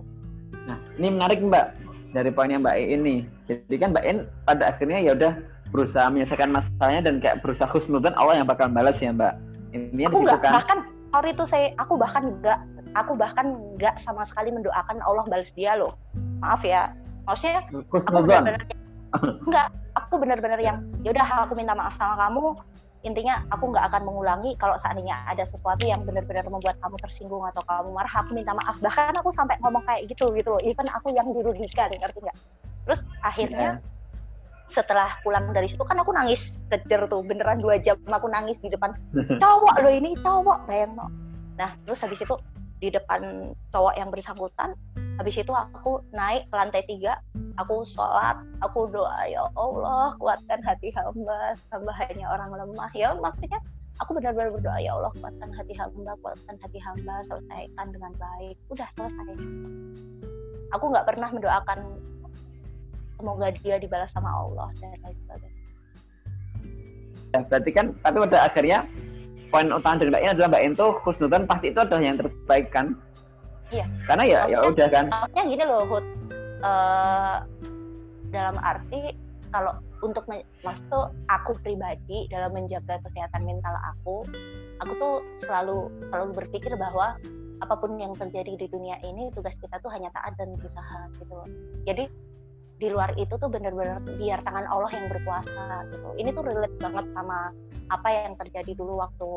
[0.69, 1.81] nah ini menarik mbak
[2.13, 4.13] dari poinnya mbak E ini jadi kan mbak E
[4.45, 5.33] pada akhirnya ya udah
[5.73, 9.37] berusaha menyelesaikan masalahnya dan kayak berusaha khusnudan Allah yang bakal balas ya mbak.
[9.73, 10.53] Ini aku nggak kan?
[10.61, 10.79] bahkan
[11.13, 12.59] sorry itu saya aku bahkan nggak
[12.97, 13.47] aku bahkan
[13.77, 15.93] nggak sama sekali mendoakan Allah balas dia loh.
[16.41, 16.93] Maaf ya.
[17.29, 18.65] Maksudnya aku benar-benar
[19.45, 22.57] enggak aku benar-benar yang ya udah aku minta maaf sama kamu
[23.07, 27.63] intinya aku nggak akan mengulangi kalau seandainya ada sesuatu yang benar-benar membuat kamu tersinggung atau
[27.63, 28.77] kamu marah aku minta maaf.
[28.83, 30.63] Bahkan aku sampai ngomong kayak gitu gitu loh.
[30.67, 32.39] Even aku yang dirugikan ngerti nggak?
[32.89, 34.67] Terus akhirnya yeah.
[34.67, 37.23] setelah pulang dari situ kan aku nangis kejer tuh.
[37.23, 38.91] Beneran dua jam aku nangis di depan
[39.43, 41.07] cowok lo ini cowok bayang no.
[41.55, 42.35] Nah terus habis itu
[42.83, 44.75] di depan cowok yang bersangkutan
[45.19, 47.19] habis itu aku naik ke lantai tiga
[47.59, 52.91] aku sholat aku doa ya Allah kuatkan hati hamba hamba hanya orang lemah.
[52.95, 53.59] Ya maksudnya
[53.99, 58.57] aku benar-benar berdoa ya Allah kuatkan hati hamba kuatkan hati hamba selesaikan dengan baik.
[58.71, 59.35] Udah selesai.
[60.79, 61.79] Aku nggak pernah mendoakan
[63.19, 65.57] semoga dia dibalas sama Allah dan lain sebagainya.
[67.35, 68.79] Ya, berarti kan tapi pada akhirnya
[69.51, 72.95] poin utama dari mbak ini adalah mbak Ento khusnudan pasti itu adalah yang terbaik kan
[73.75, 73.87] iya.
[74.07, 75.05] Karena ya ya udah kan.
[75.09, 76.07] maksudnya gini loh Hud.
[76.59, 77.37] Uh,
[78.29, 79.15] dalam arti
[79.49, 79.73] kalau
[80.05, 84.23] untuk maksud aku pribadi dalam menjaga kesehatan mental aku
[84.85, 87.17] aku tuh selalu selalu berpikir bahwa
[87.59, 91.39] apa pun yang terjadi di dunia ini tugas kita tuh hanya taat dan berusaha gitu
[91.89, 92.07] jadi
[92.79, 97.11] di luar itu tuh benar-benar biar tangan Allah yang berkuasa gitu ini tuh relate banget
[97.11, 97.51] sama
[97.91, 99.29] apa yang terjadi dulu waktu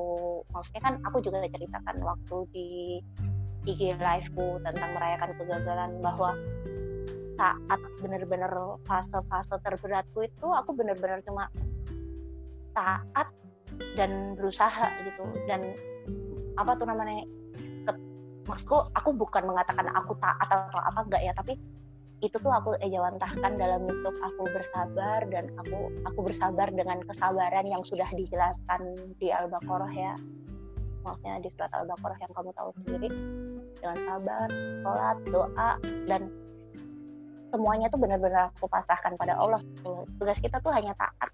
[0.53, 2.69] maksudnya kan aku juga ceritakan waktu di
[3.69, 6.33] IG liveku tentang merayakan kegagalan bahwa
[7.37, 8.53] saat benar-benar
[8.85, 11.49] fase-fase terberatku itu aku benar-benar cuma
[12.73, 13.27] taat
[13.97, 15.25] dan berusaha gitu.
[15.49, 15.73] Dan
[16.59, 17.25] apa tuh namanya
[17.87, 17.91] ke,
[18.45, 21.55] maksudku aku bukan mengatakan aku taat atau apa enggak ya tapi
[22.21, 27.81] itu tuh aku ejawantahkan dalam bentuk aku bersabar dan aku aku bersabar dengan kesabaran yang
[27.81, 30.13] sudah dijelaskan di Al-Baqarah ya
[31.01, 33.09] maksudnya di surat Al-Baqarah yang kamu tahu sendiri
[33.81, 34.47] dengan sabar,
[34.85, 35.69] sholat, doa
[36.05, 36.21] dan
[37.51, 39.59] semuanya tuh benar-benar aku pasrahkan pada Allah.
[40.17, 41.29] Tugas kita tuh hanya taat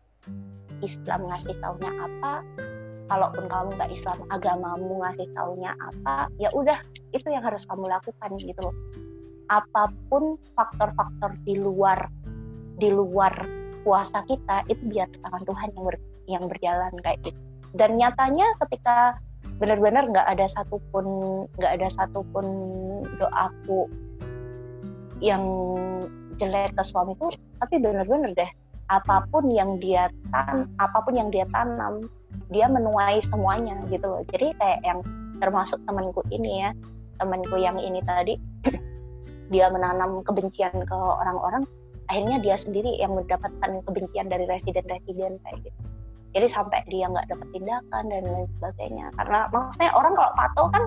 [0.82, 2.34] Islam ngasih taunya apa
[3.08, 6.76] kalaupun kamu nggak Islam agamamu ngasih taunya apa ya udah
[7.16, 8.76] itu yang harus kamu lakukan gitu loh.
[9.48, 12.12] Apa pun faktor-faktor di luar
[12.78, 13.32] di luar
[13.88, 15.96] kuasa kita itu biar tangan Tuhan yang ber,
[16.28, 17.40] yang berjalan kayak gitu.
[17.72, 19.16] Dan nyatanya ketika
[19.58, 21.06] benar-benar nggak ada satupun
[21.58, 22.46] nggak ada satupun
[23.18, 23.90] doaku
[25.18, 25.44] yang
[26.38, 28.52] jelek ke suamiku tapi bener-bener deh
[28.88, 32.06] apa pun yang dia tan apa pun yang dia tanam
[32.54, 34.24] dia menuai semuanya gitu loh.
[34.32, 35.00] Jadi kayak yang
[35.44, 36.72] termasuk temanku ini ya
[37.18, 38.38] temanku yang ini tadi
[39.54, 41.66] dia menanam kebencian ke orang-orang
[42.08, 45.80] akhirnya dia sendiri yang mendapatkan kebencian dari residen-residen kayak gitu
[46.36, 49.06] jadi sampai dia nggak dapat tindakan dan lain sebagainya.
[49.16, 50.84] Karena maksudnya orang kalau patuh kan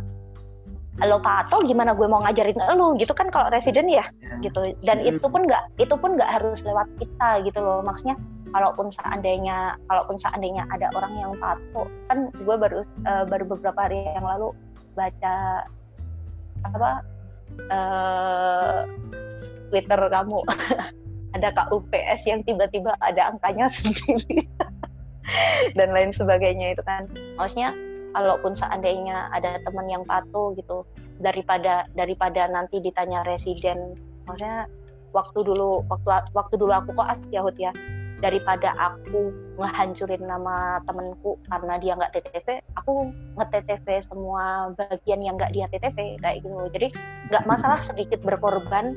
[1.00, 4.37] lo pato gimana gue mau ngajarin lo gitu kan kalau residen ya iya.
[4.44, 4.61] gitu.
[4.85, 7.81] Dan itu pun nggak itu pun nggak harus lewat kita gitu loh.
[7.81, 8.20] Maksudnya
[8.53, 14.05] kalaupun seandainya kalaupun seandainya ada orang yang patuh kan gue baru uh, baru beberapa hari
[14.12, 14.53] yang lalu
[14.98, 15.64] baca
[16.68, 16.90] apa
[17.72, 18.85] uh,
[19.72, 20.40] Twitter kamu.
[21.31, 24.50] Ada KUPS yang tiba-tiba ada angkanya sendiri
[25.79, 27.07] dan lain sebagainya itu kan.
[27.37, 27.74] Maksudnya
[28.14, 30.83] kalaupun seandainya ada teman yang patuh gitu
[31.22, 33.94] daripada daripada nanti ditanya residen.
[34.26, 34.66] Maksudnya
[35.14, 37.74] waktu dulu waktu waktu dulu aku kok Yahud ya
[38.20, 43.09] daripada aku ngehancurin nama temenku karena dia nggak TTV aku
[43.40, 46.57] nge-TTV semua bagian yang nggak dia TTV kayak gitu.
[46.76, 46.88] Jadi
[47.33, 48.92] nggak masalah sedikit berkorban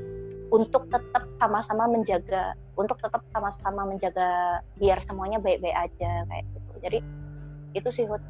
[0.54, 7.00] untuk tetap sama-sama menjaga untuk tetap sama-sama menjaga biar semuanya baik-baik aja kayak gitu jadi
[7.74, 8.22] itu sih Hud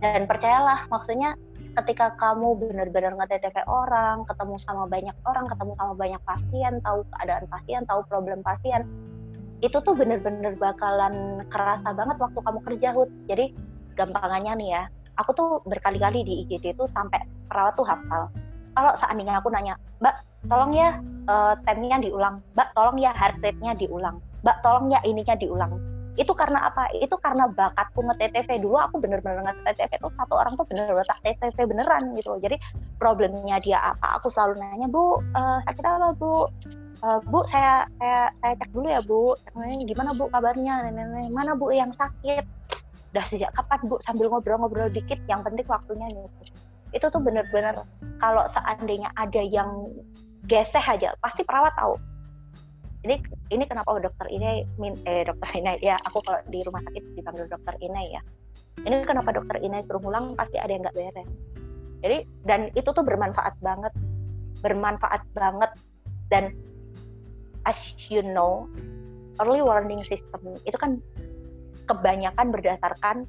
[0.00, 1.36] dan percayalah maksudnya
[1.78, 7.46] ketika kamu benar-benar nge-TTV orang, ketemu sama banyak orang, ketemu sama banyak pasien, tahu keadaan
[7.46, 8.82] pasien, tahu problem pasien,
[9.62, 13.10] itu tuh benar-benar bakalan kerasa banget waktu kamu kerja Hud.
[13.30, 13.54] Jadi
[13.94, 14.82] gampangannya nih ya,
[15.18, 18.30] aku tuh berkali-kali di IGD itu sampai perawat tuh hafal.
[18.78, 20.14] Kalau seandainya aku nanya, Mbak,
[20.46, 25.34] tolong ya uh, temnya diulang, Mbak, tolong ya heart rate-nya diulang, Mbak, tolong ya ininya
[25.34, 25.74] diulang.
[26.14, 26.86] Itu karena apa?
[26.94, 31.58] Itu karena bakatku nge-TTV dulu aku bener-bener nge-TTV tuh satu orang tuh bener-bener tak TTV
[31.66, 32.54] beneran gitu jadi
[33.02, 34.22] problemnya dia apa?
[34.22, 36.46] Aku selalu nanya bu uh, sakit apa bu?
[37.02, 39.34] Uh, bu saya saya saya cek dulu ya bu.
[39.90, 40.86] Gimana bu kabarnya?
[40.86, 42.46] Nenek mana bu yang sakit?
[43.10, 43.98] Udah sejak kapan bu?
[44.06, 46.26] Sambil ngobrol-ngobrol dikit yang penting waktunya nih
[46.92, 47.74] itu tuh bener-bener
[48.18, 49.92] kalau seandainya ada yang
[50.48, 51.94] geseh aja pasti perawat tahu.
[53.06, 53.14] Ini
[53.54, 54.66] ini kenapa dokter ini
[55.06, 58.22] eh dokter ini ya aku kalau di rumah sakit dipanggil dokter ini ya.
[58.82, 61.28] Ini kenapa dokter ini suruh pulang pasti ada yang nggak beres.
[62.02, 63.92] Jadi dan itu tuh bermanfaat banget
[64.62, 65.70] bermanfaat banget.
[66.28, 66.52] Dan
[67.64, 68.68] as you know
[69.40, 71.00] early warning system itu kan
[71.88, 73.24] kebanyakan berdasarkan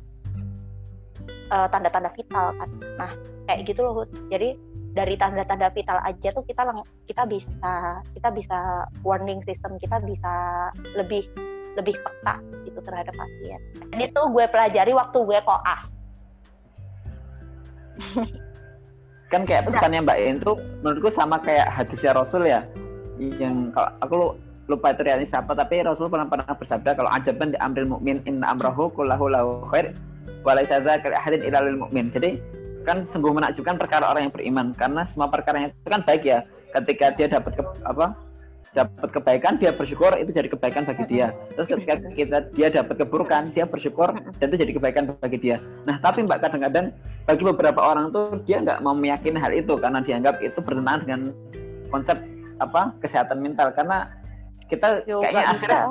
[1.51, 2.69] uh, tanda-tanda vital kan.
[2.97, 3.11] Nah
[3.49, 4.55] kayak gitu loh jadi
[4.93, 7.71] dari tanda-tanda vital aja tuh kita lang kita bisa
[8.17, 8.57] kita bisa
[9.05, 10.33] warning system kita bisa
[10.97, 11.29] lebih
[11.77, 13.59] lebih peka itu terhadap pasien.
[13.93, 15.81] Dan itu gue pelajari waktu gue koas.
[19.29, 22.65] kan kayak pesannya Mbak En tuh menurutku sama kayak hadisnya Rasul ya.
[23.19, 24.17] Yang kalau aku
[24.69, 28.93] lupa itu siapa tapi Rasul pernah pernah bersabda kalau ajaban di amril mukmin inna amrahu
[28.93, 29.93] kullahu lahu khair
[30.47, 32.39] walaysa dzakal ahadin ilal mukmin jadi
[32.87, 34.67] kan sungguh menakjubkan perkara orang yang beriman.
[34.73, 36.41] Karena semua perkara itu kan baik ya.
[36.73, 38.13] Ketika dia dapat ke, apa
[38.69, 41.33] dapat kebaikan dia bersyukur itu jadi kebaikan bagi dia.
[41.57, 45.57] Terus ketika kita dia dapat keburukan dia bersyukur dan itu jadi kebaikan bagi dia.
[45.89, 46.93] Nah tapi mbak kadang-kadang
[47.25, 49.73] bagi beberapa orang tuh dia nggak mau meyakini hal itu.
[49.77, 51.21] Karena dianggap itu bertentangan dengan
[51.89, 52.17] konsep
[52.61, 53.73] apa kesehatan mental.
[53.73, 54.05] Karena
[54.69, 55.81] kita Yo, kayaknya akhirnya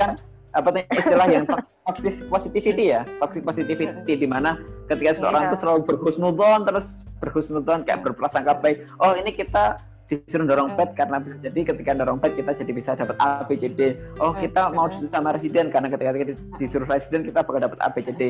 [0.00, 0.12] kan
[0.52, 1.44] apa istilah yang
[1.88, 3.02] toxic positivity ya?
[3.18, 5.62] Toxic positivity di mana ketika seseorang itu iya.
[5.64, 6.86] selalu berhusnudon terus
[7.24, 8.84] berhusnudon kayak berprasangka baik.
[9.00, 9.80] Oh ini kita
[10.12, 13.56] disuruh dorong pet karena bisa jadi ketika dorong pet kita jadi bisa dapat A B
[13.56, 13.96] C D.
[14.20, 17.88] Oh kita mau disuruh sama residen karena ketika kita disuruh residen kita bakal dapat A
[17.88, 18.22] B C D.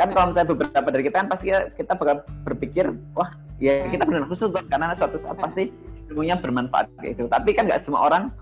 [0.00, 3.30] Kan kalau misalnya beberapa dari kita kan pasti kita bakal berpikir wah
[3.62, 5.70] ya kita benar khusus karena suatu saat pasti
[6.10, 7.30] ilmunya bermanfaat gitu.
[7.30, 8.34] Tapi kan nggak semua orang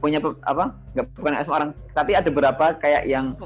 [0.00, 3.36] punya apa nggak bukan semua orang tapi ada beberapa kayak yang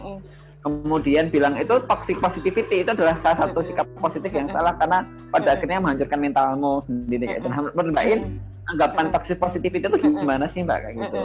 [0.64, 5.60] kemudian bilang itu toxic positivity itu adalah salah satu sikap positif yang salah karena pada
[5.60, 7.48] akhirnya menghancurkan mentalmu sendiri kayak itu.
[7.52, 8.20] Nah, menurut Mbak In,
[8.72, 11.22] anggapan toxic positivity itu gimana sih Mbak kayak gitu?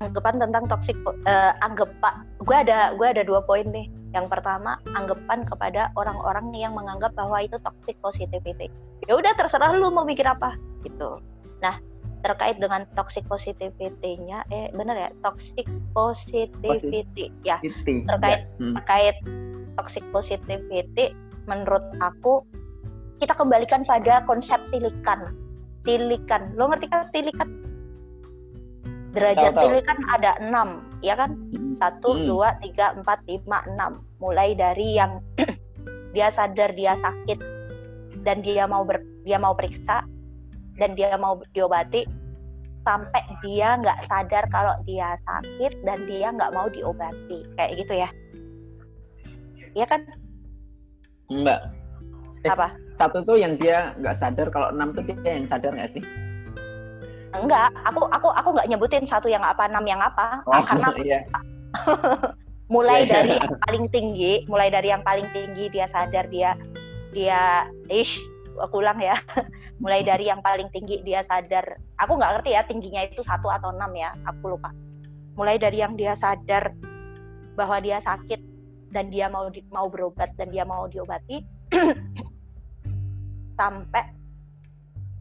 [0.00, 3.92] Anggapan tentang toxic uh, anggapan gue ada gue ada dua poin nih.
[4.16, 8.72] Yang pertama, anggapan kepada orang-orang yang menganggap bahwa itu toxic positivity.
[9.04, 11.20] Ya udah terserah lu mau mikir apa gitu.
[11.60, 11.76] Nah,
[12.22, 17.56] terkait dengan toxic positivity-nya eh benar ya toxic positivity Posit ya
[18.06, 18.58] terkait ya.
[18.58, 18.74] Hmm.
[18.80, 19.16] terkait
[19.78, 21.14] toxic positivity
[21.46, 22.42] menurut aku
[23.18, 25.34] kita kembalikan pada konsep tilikan
[25.86, 27.48] tilikan lo ngerti kan tilikan
[29.16, 31.78] derajat tau, tilikan ada enam ya kan hmm.
[31.80, 32.24] satu hmm.
[32.28, 35.22] dua tiga empat lima enam mulai dari yang
[36.14, 37.38] dia sadar dia sakit
[38.26, 40.04] dan dia mau ber, dia mau periksa
[40.78, 42.06] dan dia mau diobati
[42.86, 47.44] sampai dia nggak sadar kalau dia sakit dan dia nggak mau diobati.
[47.58, 48.08] Kayak gitu ya.
[49.76, 50.00] Iya kan?
[51.28, 51.60] Mbak.
[52.46, 52.70] Eh, apa?
[52.98, 56.02] satu tuh yang dia nggak sadar kalau enam tuh dia yang sadar nggak sih?
[57.36, 60.42] Enggak aku aku aku nggak nyebutin satu yang apa enam yang apa.
[60.48, 61.20] Oh, karena iya.
[62.74, 66.52] mulai yeah, dari yang paling tinggi mulai dari yang paling tinggi dia sadar dia
[67.16, 68.20] dia ish
[68.62, 69.16] aku ulang ya.
[69.82, 71.78] Mulai dari yang paling tinggi dia sadar.
[72.02, 74.14] Aku nggak ngerti ya tingginya itu satu atau enam ya.
[74.26, 74.74] Aku lupa.
[75.38, 76.74] Mulai dari yang dia sadar
[77.54, 78.40] bahwa dia sakit
[78.94, 81.44] dan dia mau di, mau berobat dan dia mau diobati
[83.58, 84.04] sampai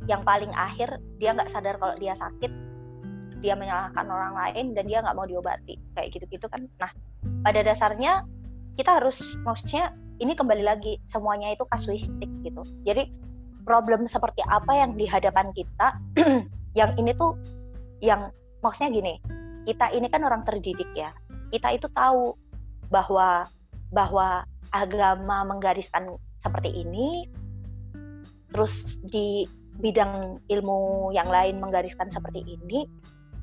[0.07, 2.49] yang paling akhir dia nggak sadar kalau dia sakit
[3.43, 5.77] dia menyalahkan orang lain dan dia nggak mau diobati.
[5.93, 6.65] Kayak gitu-gitu kan.
[6.81, 6.91] Nah
[7.45, 8.25] pada dasarnya
[8.77, 12.61] kita harus maksudnya ini kembali lagi semuanya itu kasuistik gitu.
[12.85, 13.09] Jadi
[13.67, 15.97] problem seperti apa yang di hadapan kita
[16.79, 17.35] yang ini tuh
[17.99, 18.31] yang
[18.63, 19.13] maksudnya gini
[19.67, 21.11] kita ini kan orang terdidik ya.
[21.51, 22.35] Kita itu tahu
[22.87, 23.47] bahwa
[23.91, 27.27] bahwa agama menggariskan seperti ini
[28.51, 32.87] terus di bidang ilmu yang lain menggariskan seperti ini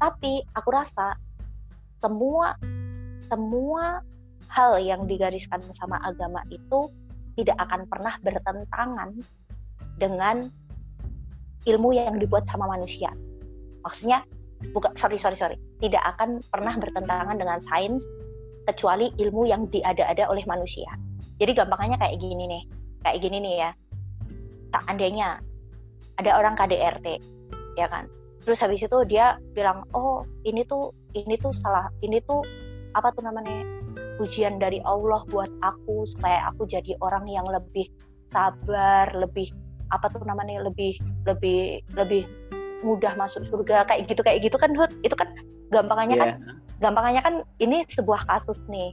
[0.01, 1.15] tapi aku rasa
[2.03, 2.59] semua
[3.29, 4.03] semua
[4.51, 6.91] hal yang digariskan sama agama itu
[7.35, 9.11] tidak akan pernah bertentangan
[9.99, 10.47] dengan
[11.67, 13.11] ilmu yang dibuat sama manusia.
[13.83, 14.23] Maksudnya,
[14.73, 18.05] bukan sorry sorry sorry, tidak akan pernah bertentangan dengan sains
[18.65, 20.89] kecuali ilmu yang diada-ada oleh manusia.
[21.37, 22.63] Jadi gampangnya kayak gini nih,
[23.05, 23.71] kayak gini nih ya.
[24.73, 25.43] Tak andainya
[26.17, 27.07] ada orang KDRT,
[27.77, 28.07] ya kan.
[28.45, 32.45] Terus habis itu dia bilang, oh ini tuh ini tuh salah, ini tuh
[32.95, 33.74] apa tuh namanya
[34.23, 37.91] ujian dari Allah buat aku supaya aku jadi orang yang lebih
[38.31, 39.51] sabar, lebih
[39.93, 42.27] apa tuh namanya lebih lebih lebih
[42.83, 45.29] mudah masuk surga kayak gitu kayak gitu kan Hud itu kan
[45.73, 46.23] gampangannya yeah.
[46.23, 46.53] kan iya.
[46.83, 48.93] gampangannya kan ini sebuah kasus nih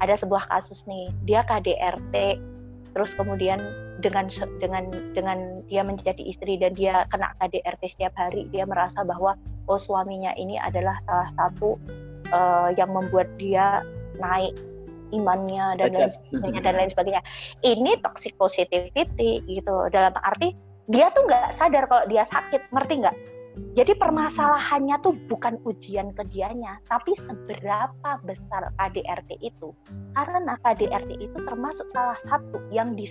[0.00, 2.40] ada sebuah kasus nih dia KDRT
[2.90, 3.62] terus kemudian
[4.02, 4.26] dengan
[4.58, 9.36] dengan dengan dia menjadi istri dan dia kena KDRT setiap hari dia merasa bahwa
[9.70, 11.78] oh suaminya ini adalah salah satu
[12.34, 13.84] uh, yang membuat dia
[14.20, 14.54] naik
[15.10, 17.22] imannya dan lain sebagainya dan lain sebagainya.
[17.66, 20.54] Ini toxic positivity gitu dalam arti
[20.90, 23.16] dia tuh nggak sadar kalau dia sakit, ngerti nggak?
[23.74, 29.74] Jadi permasalahannya tuh bukan ujian ke dianya, tapi seberapa besar KDRT itu.
[30.14, 33.10] Karena KDRT itu termasuk salah satu yang di,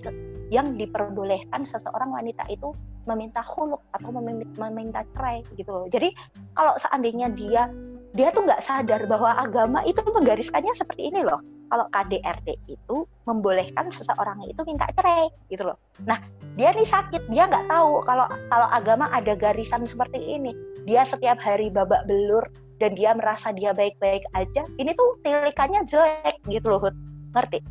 [0.51, 2.71] yang diperbolehkan seseorang wanita itu
[3.07, 5.85] meminta huluk atau meminta, meminta cerai gitu loh.
[5.91, 6.11] Jadi
[6.55, 7.71] kalau seandainya dia
[8.17, 11.39] dia tuh nggak sadar bahwa agama itu menggariskannya seperti ini loh
[11.69, 15.77] kalau KDRT itu membolehkan seseorang itu minta cerai gitu loh.
[16.09, 16.17] Nah
[16.57, 20.51] dia nih sakit dia nggak tahu kalau kalau agama ada garisan seperti ini.
[20.89, 22.41] Dia setiap hari babak belur
[22.81, 24.65] dan dia merasa dia baik-baik aja.
[24.81, 26.95] Ini tuh tilikannya jelek gitu loh, Hud.
[27.37, 27.61] ngerti?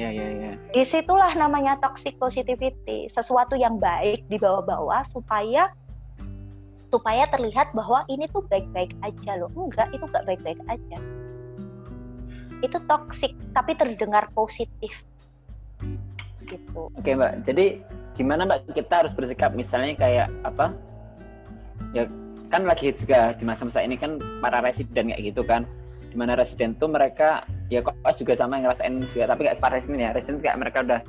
[0.00, 0.52] Ya ya ya.
[0.72, 5.68] Di situlah namanya toxic positivity, sesuatu yang baik dibawa-bawa supaya
[6.92, 9.48] supaya terlihat bahwa ini tuh baik-baik aja loh.
[9.56, 10.98] Enggak, itu nggak baik-baik aja.
[12.60, 14.92] Itu toksik tapi terdengar positif.
[16.44, 16.92] Gitu.
[16.92, 17.48] Oke mbak.
[17.48, 17.80] Jadi
[18.20, 20.76] gimana mbak kita harus bersikap misalnya kayak apa?
[21.96, 22.04] Ya
[22.52, 25.64] kan lagi juga di masa-masa ini kan para residen kayak gitu kan.
[26.12, 29.80] Di mana residen tuh mereka ya kok juga sama yang ngerasain juga tapi kayak para
[29.80, 30.12] residen ya.
[30.12, 31.00] Residen kayak mereka udah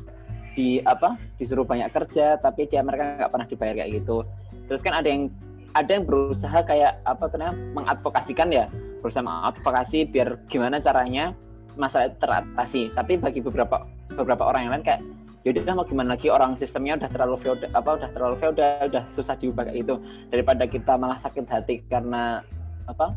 [0.56, 1.20] di apa?
[1.36, 4.24] Disuruh banyak kerja tapi dia mereka nggak pernah dibayar kayak gitu.
[4.72, 5.28] Terus kan ada yang
[5.74, 8.66] ada yang berusaha kayak apa namanya mengadvokasikan ya.
[9.02, 11.34] Berusaha mengadvokasi biar gimana caranya
[11.76, 12.94] masalah teratasi.
[12.94, 15.02] Tapi bagi beberapa beberapa orang yang lain kayak
[15.44, 16.30] yaudah mau gimana lagi?
[16.30, 19.96] Orang sistemnya udah terlalu feodal apa udah terlalu feodal udah susah diubah kayak gitu.
[20.30, 22.46] Daripada kita malah sakit hati karena
[22.86, 23.16] apa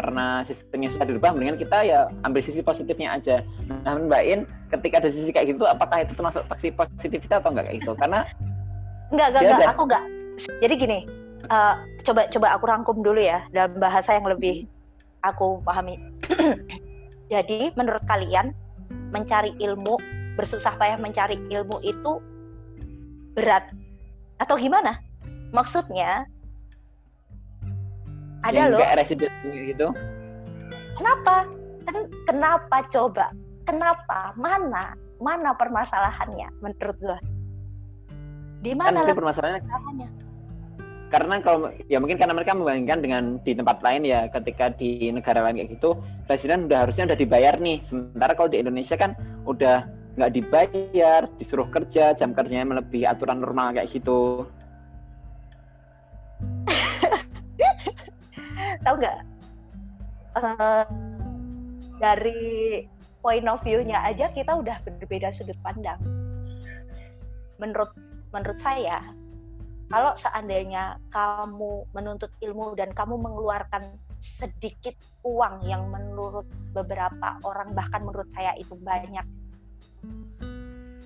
[0.00, 3.44] karena sistemnya sudah dirubah mendingan kita ya ambil sisi positifnya aja.
[3.84, 4.40] Nah Mbak In
[4.72, 7.92] ketika ada sisi kayak gitu apakah itu termasuk taksi positif atau enggak kayak gitu?
[8.00, 8.24] Karena
[9.12, 10.04] enggak enggak, enggak aku enggak
[10.62, 10.98] jadi gini
[11.50, 11.74] uh,
[12.04, 14.68] coba coba aku rangkum dulu ya dalam bahasa yang lebih
[15.24, 15.98] aku pahami.
[17.32, 18.52] Jadi menurut kalian
[19.10, 19.96] mencari ilmu,
[20.36, 22.20] bersusah payah mencari ilmu itu
[23.34, 23.72] berat
[24.38, 25.00] atau gimana?
[25.56, 26.28] Maksudnya
[28.44, 28.78] ada loh.
[28.92, 29.88] resident gitu.
[31.00, 31.48] Kenapa?
[31.88, 31.96] Kan
[32.28, 33.32] kenapa coba?
[33.64, 34.36] Kenapa?
[34.36, 34.92] Mana?
[35.22, 37.18] Mana permasalahannya menurut gua?
[38.60, 40.23] Di mana kan permasalahannya?
[41.14, 45.46] Karena kalau ya mungkin karena mereka membandingkan dengan di tempat lain ya ketika di negara
[45.46, 45.94] lain kayak gitu
[46.26, 47.78] presiden udah harusnya udah dibayar nih.
[47.86, 49.14] Sementara kalau di Indonesia kan
[49.46, 49.86] udah
[50.18, 54.42] nggak dibayar disuruh kerja jam kerjanya melebihi aturan normal kayak gitu.
[58.84, 59.18] Tahu nggak?
[60.34, 60.82] Uh,
[62.02, 62.42] dari
[63.22, 66.02] point of view-nya aja kita udah berbeda sudut pandang.
[67.62, 67.94] Menurut
[68.34, 68.98] menurut saya
[69.94, 78.02] kalau seandainya kamu menuntut ilmu dan kamu mengeluarkan sedikit uang yang menurut beberapa orang bahkan
[78.02, 79.22] menurut saya itu banyak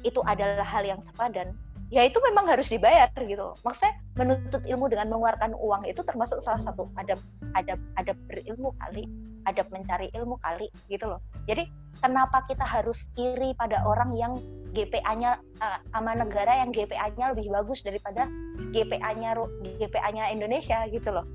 [0.00, 1.52] itu adalah hal yang sepadan
[1.92, 6.64] ya itu memang harus dibayar gitu maksudnya menuntut ilmu dengan mengeluarkan uang itu termasuk salah
[6.64, 7.20] satu adab
[7.60, 9.04] adab adab berilmu kali
[9.48, 11.24] adab mencari ilmu kali gitu loh.
[11.48, 11.64] Jadi
[12.04, 14.36] kenapa kita harus iri pada orang yang
[14.76, 18.28] GPA-nya uh, sama negara yang GPA-nya lebih bagus daripada
[18.74, 19.38] GPA-nya
[19.80, 21.26] GPA-nya Indonesia gitu loh.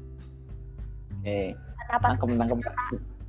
[1.23, 1.55] Eh,
[1.87, 2.19] kenapa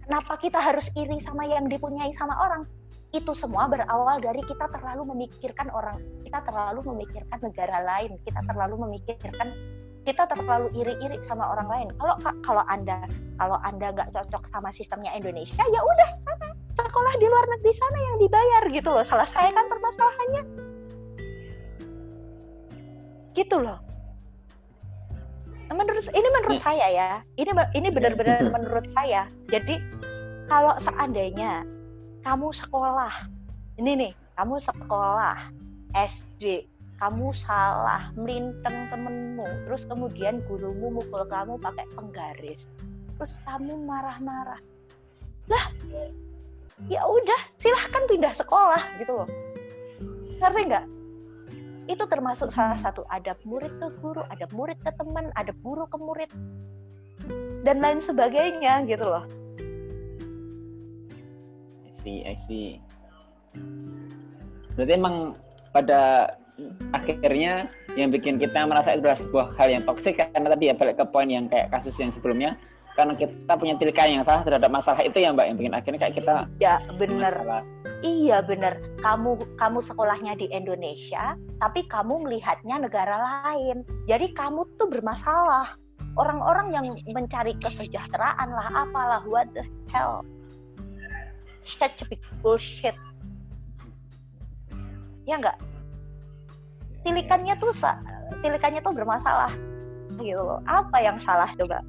[0.04, 2.66] kenapa kita harus iri sama yang dipunyai sama orang?
[3.14, 8.74] Itu semua berawal dari kita terlalu memikirkan orang, kita terlalu memikirkan negara lain, kita terlalu
[8.90, 9.54] memikirkan
[10.04, 11.88] kita terlalu iri-iri sama orang lain.
[11.96, 13.08] Kalau kalau anda
[13.40, 16.10] kalau anda nggak cocok sama sistemnya Indonesia, ya udah
[16.82, 19.04] sekolah di luar negeri sana yang dibayar gitu loh.
[19.06, 20.42] Selesaikan permasalahannya.
[23.34, 23.78] Gitu loh.
[25.74, 26.64] Menurut ini menurut ya.
[26.64, 27.10] saya ya.
[27.38, 29.26] Ini ini benar-benar menurut saya.
[29.50, 29.78] Jadi
[30.46, 31.66] kalau seandainya
[32.22, 33.28] kamu sekolah,
[33.80, 35.50] ini nih, kamu sekolah
[35.92, 36.68] SD,
[36.98, 42.64] kamu salah melintang temenmu, terus kemudian gurumu mukul kamu pakai penggaris,
[43.18, 44.60] terus kamu marah-marah.
[45.52, 45.68] Lah,
[46.90, 49.28] ya udah silahkan pindah sekolah gitu loh.
[50.42, 50.86] Ngerti nggak?
[51.84, 55.96] Itu termasuk salah satu adab murid ke guru adab murid ke teman adab guru ke
[56.00, 56.30] murid
[57.64, 59.24] dan lain sebagainya gitu loh.
[61.84, 62.68] I see I see.
[64.74, 65.38] Berarti emang
[65.70, 66.34] pada
[66.94, 67.66] akhirnya
[67.98, 71.06] yang bikin kita merasa itu adalah sebuah hal yang toksik karena tadi ya balik ke
[71.10, 72.54] poin yang kayak kasus yang sebelumnya
[72.94, 76.16] karena kita punya tilikan yang salah terhadap masalah itu ya mbak yang bikin akhirnya kayak
[76.22, 77.34] kita iya benar
[78.06, 81.34] iya benar kamu kamu sekolahnya di Indonesia
[81.64, 83.88] tapi kamu melihatnya negara lain.
[84.04, 85.80] Jadi kamu tuh bermasalah.
[86.14, 90.22] Orang-orang yang mencari kesejahteraan lah apalah what the hell.
[91.64, 92.94] Such a big bullshit.
[95.24, 95.56] Ya enggak
[97.04, 97.72] tilikannya tuh
[98.44, 99.52] tilikannya tuh bermasalah.
[100.20, 101.80] Gitu apa yang salah coba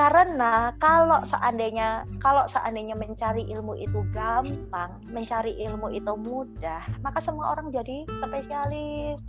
[0.00, 7.52] karena kalau seandainya kalau seandainya mencari ilmu itu gampang, mencari ilmu itu mudah, maka semua
[7.52, 9.20] orang jadi spesialis,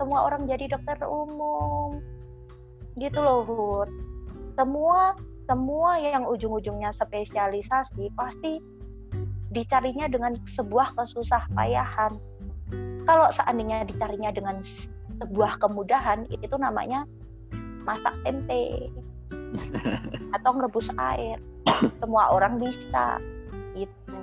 [0.00, 2.00] semua orang jadi dokter umum.
[2.94, 3.90] gitu loh Hud
[4.54, 5.18] semua
[5.50, 8.62] semua yang ujung-ujungnya spesialisasi pasti
[9.50, 12.16] dicarinya dengan sebuah kesusah payahan.
[13.04, 14.62] Kalau seandainya dicarinya dengan
[15.20, 17.02] sebuah kemudahan itu namanya
[17.82, 18.88] masak tempe
[20.36, 21.38] atau ngerebus air.
[22.02, 23.18] Semua orang bisa
[23.74, 24.18] gitu.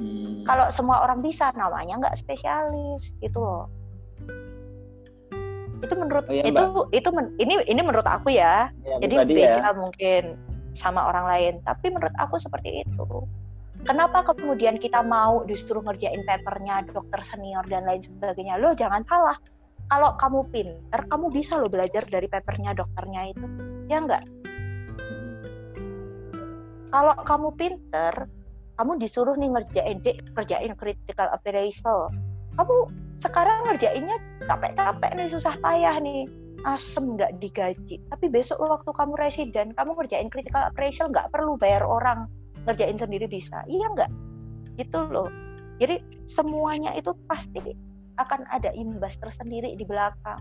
[0.00, 0.46] Hmm.
[0.48, 3.68] kalau semua orang bisa namanya nggak spesialis gitu loh.
[5.84, 6.96] Itu menurut oh, iya, itu Mbak.
[6.96, 9.72] itu men, ini ini menurut aku ya, ya jadi beda ya.
[9.76, 10.40] mungkin
[10.72, 11.54] sama orang lain.
[11.68, 13.06] Tapi menurut aku seperti itu.
[13.84, 18.60] Kenapa kemudian kita mau disuruh ngerjain papernya dokter senior dan lain sebagainya?
[18.60, 19.36] Lo jangan salah
[19.90, 23.46] kalau kamu pinter kamu bisa lo belajar dari papernya dokternya itu.
[23.90, 24.24] Ya enggak
[26.90, 28.14] kalau kamu pinter
[28.78, 32.10] kamu disuruh nih ngerjain dek kerjain critical appraisal
[32.58, 32.76] kamu
[33.20, 34.16] sekarang ngerjainnya
[34.48, 36.24] capek-capek nih susah payah nih.
[36.60, 37.96] Asem nggak digaji.
[38.12, 42.28] Tapi besok waktu kamu residen kamu ngerjain critical appraisal nggak perlu bayar orang.
[42.68, 43.64] Ngerjain sendiri bisa.
[43.64, 44.10] Iya nggak?
[44.76, 45.28] Gitu loh.
[45.80, 47.72] Jadi semuanya itu pasti
[48.20, 50.40] akan ada imbas tersendiri di belakang.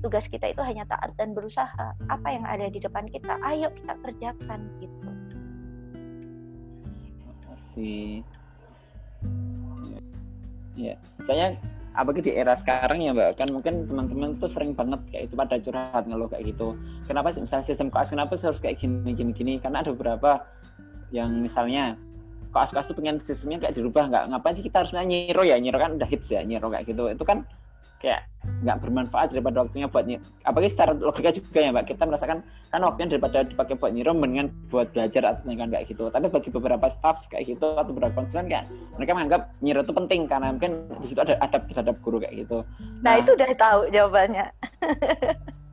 [0.00, 1.92] Tugas kita itu hanya taat dan berusaha.
[2.08, 5.10] Apa yang ada di depan kita ayo kita kerjakan gitu.
[7.76, 8.24] Sih
[10.76, 10.92] ya
[11.24, 11.56] saya
[11.96, 15.56] apalagi di era sekarang ya mbak kan mungkin teman-teman tuh sering banget kayak itu pada
[15.56, 16.76] curhat ngeluh kayak gitu.
[17.08, 19.52] Kenapa sih misalnya sistem koas kenapa harus kayak gini gini gini?
[19.56, 20.44] Karena ada beberapa
[21.10, 21.96] yang misalnya
[22.56, 25.60] koas-koas tuh pengen sistemnya kayak dirubah nggak ngapain sih kita harus nyiro ya?
[25.60, 27.04] Nyiro kan udah hits ya nyiro kayak gitu.
[27.12, 27.44] Itu kan
[28.00, 28.28] kayak
[28.64, 31.84] nggak bermanfaat daripada waktunya buat nyiro apalagi secara logika juga ya mbak.
[31.92, 32.40] Kita merasakan
[32.72, 36.08] kan waktunya daripada dipakai buat nyiro mendingan buat belajar atau kan kayak gitu.
[36.08, 38.64] Tapi bagi beberapa staff kayak gitu atau beberapa konsulen kan
[38.96, 42.64] mereka menganggap nyiro itu penting karena mungkin di situ ada adab terhadap guru kayak gitu.
[43.04, 44.48] Nah, nah itu udah tahu jawabannya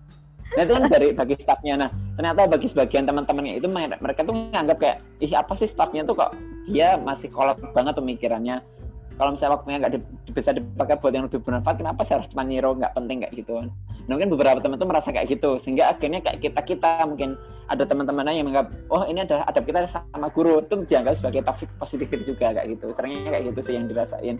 [0.53, 1.75] nah itu kan dari bagi staffnya.
[1.81, 6.13] Nah ternyata bagi sebagian teman-temannya itu mereka tuh menganggap kayak ih apa sih staffnya tuh
[6.13, 6.31] kok
[6.69, 8.61] dia masih kolot banget pemikirannya
[9.17, 9.99] kalau misalnya waktunya nggak di,
[10.33, 13.53] bisa dipakai buat yang lebih bermanfaat kenapa saya harus cuma nyiro nggak penting kayak gitu?
[14.09, 17.37] Nah mungkin beberapa teman tuh merasa kayak gitu sehingga akhirnya kayak kita kita mungkin
[17.71, 21.69] ada teman-teman yang menganggap oh ini ada adab kita sama guru itu dianggap sebagai toxic
[21.79, 22.91] positivity juga kayak gitu.
[22.97, 24.37] Seringnya kayak gitu sih yang dirasain.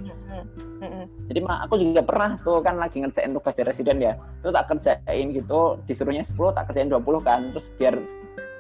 [1.32, 4.68] Jadi mah aku juga pernah tuh kan lagi ngerjain tugas di residen ya itu tak
[4.68, 7.96] kerjain gitu disuruhnya 10 tak kerjain 20 kan terus biar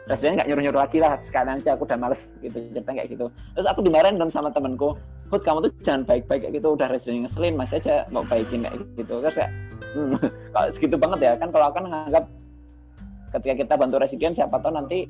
[0.03, 3.31] Residen nggak nyuruh-nyuruh lagi lah sekalian aja aku udah males gitu cerita kayak gitu.
[3.55, 4.99] Terus aku dimarahin dong sama temenku
[5.31, 8.83] Hud kamu tuh jangan baik-baik kayak gitu udah residen ngeselin masih aja mau baikin kayak
[8.99, 9.23] gitu.
[9.23, 9.51] Terus kayak
[9.95, 10.13] hmm,
[10.53, 11.31] kalau segitu banget ya?
[11.39, 12.23] Kan kalau aku kan nganggap
[13.33, 15.09] ketika kita bantu residen siapa tahu nanti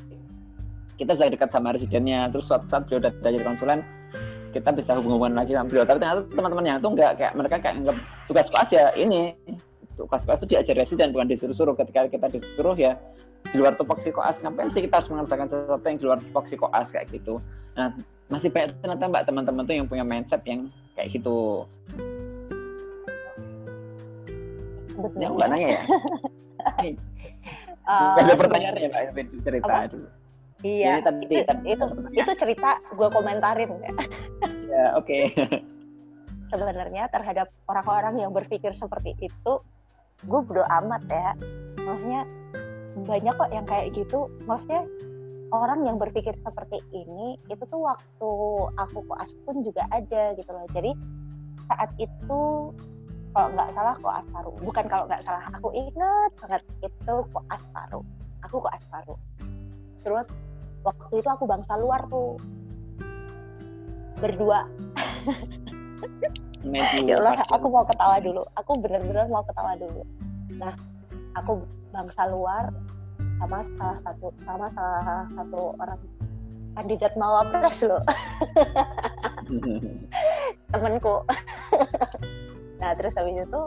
[0.96, 2.32] kita bisa dekat sama residennya.
[2.32, 3.82] Terus suatu saat beliau udah jadi konsulen
[4.54, 5.86] kita bisa hubungan lagi sama beliau.
[5.90, 7.98] Tapi ternyata teman-teman yang itu enggak kayak mereka kayak anggap
[8.30, 9.34] tugas kelas ya ini
[9.98, 11.76] tugas kelas itu diajar residen bukan disuruh-suruh.
[11.76, 12.94] Ketika kita disuruh ya
[13.54, 16.90] di luar tupoksi koas ngapain sih kita harus mengerjakan sesuatu yang di luar tupoksi koas
[16.90, 17.38] kayak gitu
[17.78, 17.94] nah
[18.34, 21.70] masih banyak ternyata mbak teman-teman tuh yang punya mindset yang kayak gitu
[24.94, 25.22] Betul.
[25.22, 25.82] Ya, mbak nanya ya
[27.86, 29.94] uh, ada pertanyaan ya mbak cerita apa?
[29.94, 30.10] dulu
[30.64, 31.86] Iya, tadi, itu, tadi, itu,
[32.16, 33.92] itu cerita gue komentarin ya.
[34.72, 35.12] ya, oke.
[35.12, 35.24] Okay.
[36.48, 39.54] Sebenarnya terhadap orang-orang yang berpikir seperti itu,
[40.24, 41.36] gue bodo amat ya.
[41.84, 42.24] Maksudnya
[43.02, 44.30] banyak kok yang kayak gitu.
[44.46, 44.86] Maksudnya
[45.54, 48.32] orang yang berpikir seperti ini itu tuh waktu
[48.78, 50.66] aku koas pun juga ada gitu loh.
[50.74, 50.94] Jadi
[51.70, 52.42] saat itu
[53.34, 54.52] kalau nggak salah koas paru.
[54.62, 58.02] Bukan kalau nggak salah aku ingat banget itu koas paru.
[58.46, 59.16] Aku koas paru.
[60.06, 60.28] Terus
[60.86, 62.38] waktu itu aku bangsa luar tuh.
[64.22, 64.66] Berdua.
[67.04, 68.48] Ya Allah aku mau ketawa dulu.
[68.56, 70.08] Aku bener-bener mau ketawa dulu.
[70.56, 70.72] Nah
[71.38, 72.74] aku bangsa luar
[73.38, 76.00] sama salah satu sama salah satu orang
[76.74, 78.02] kandidat mawapres loh.
[80.74, 81.22] Temenku
[82.82, 83.62] nah terus habis itu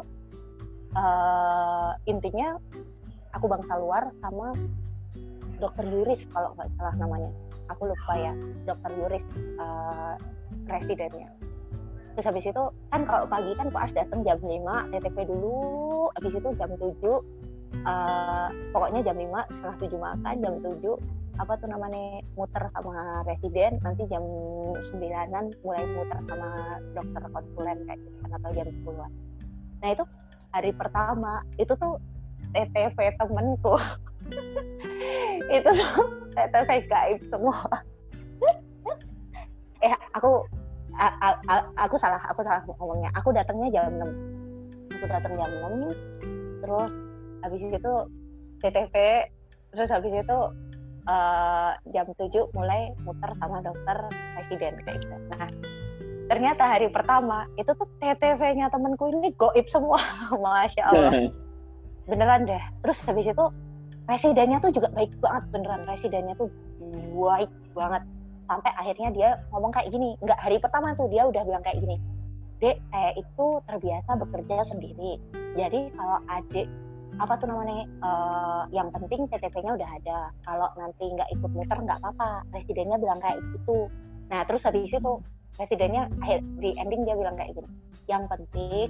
[0.99, 2.59] uh, intinya
[3.33, 4.53] aku bangsa luar sama
[5.57, 7.31] dokter Yuris kalau nggak salah namanya.
[7.75, 8.33] Aku lupa ya
[8.67, 9.25] dokter Yuris
[9.59, 10.14] uh,
[10.71, 11.31] residennya
[12.17, 14.49] terus habis itu kan kalau pagi kan pas datang jam 5
[14.89, 16.97] TTP dulu habis itu jam 7
[17.87, 20.83] uh, pokoknya jam 5 setelah 7 makan jam 7
[21.37, 24.25] apa tuh namanya muter sama residen nanti jam
[24.81, 30.05] 9an mulai muter sama dokter konsulen kayak gitu kan atau jam 10 nah itu
[30.57, 32.01] hari pertama itu tuh
[32.57, 33.77] TTV temenku
[35.57, 36.05] itu tuh
[36.37, 37.59] TTV gaib semua.
[39.85, 40.41] Eh aku
[40.97, 41.55] a, a, a,
[41.85, 43.12] aku salah aku salah ngomongnya.
[43.21, 45.53] Aku datangnya jam 6 aku datang jam
[45.85, 46.91] 6 terus
[47.47, 47.93] habis itu
[48.59, 48.95] TTV
[49.71, 50.39] terus habis itu
[51.07, 53.97] uh, jam 7 mulai muter sama dokter
[54.35, 55.17] presiden kayak gitu.
[55.31, 55.49] Nah
[56.27, 60.03] ternyata hari pertama itu tuh TTV-nya temenku ini goib semua.
[60.43, 61.31] Masya Allah.
[62.11, 62.63] Beneran deh.
[62.83, 63.45] Terus habis itu
[64.07, 65.83] residennya tuh juga baik banget beneran.
[65.87, 66.51] Residennya tuh
[67.15, 68.03] baik banget.
[68.47, 70.15] Sampai akhirnya dia ngomong kayak gini.
[70.23, 71.99] Nggak hari pertama tuh dia udah bilang kayak gini.
[72.57, 75.19] Dek saya itu terbiasa bekerja sendiri.
[75.59, 76.67] Jadi kalau adik
[77.17, 77.89] apa tuh namanya?
[78.05, 80.19] Uh, yang penting TTP-nya udah ada.
[80.45, 82.45] Kalau nanti nggak ikut muter nggak apa-apa.
[82.53, 83.89] Residennya bilang kayak gitu.
[84.29, 85.12] Nah terus habis itu
[85.57, 87.71] presidennya akhir di ending dia bilang kayak gini.
[88.07, 88.89] Yang penting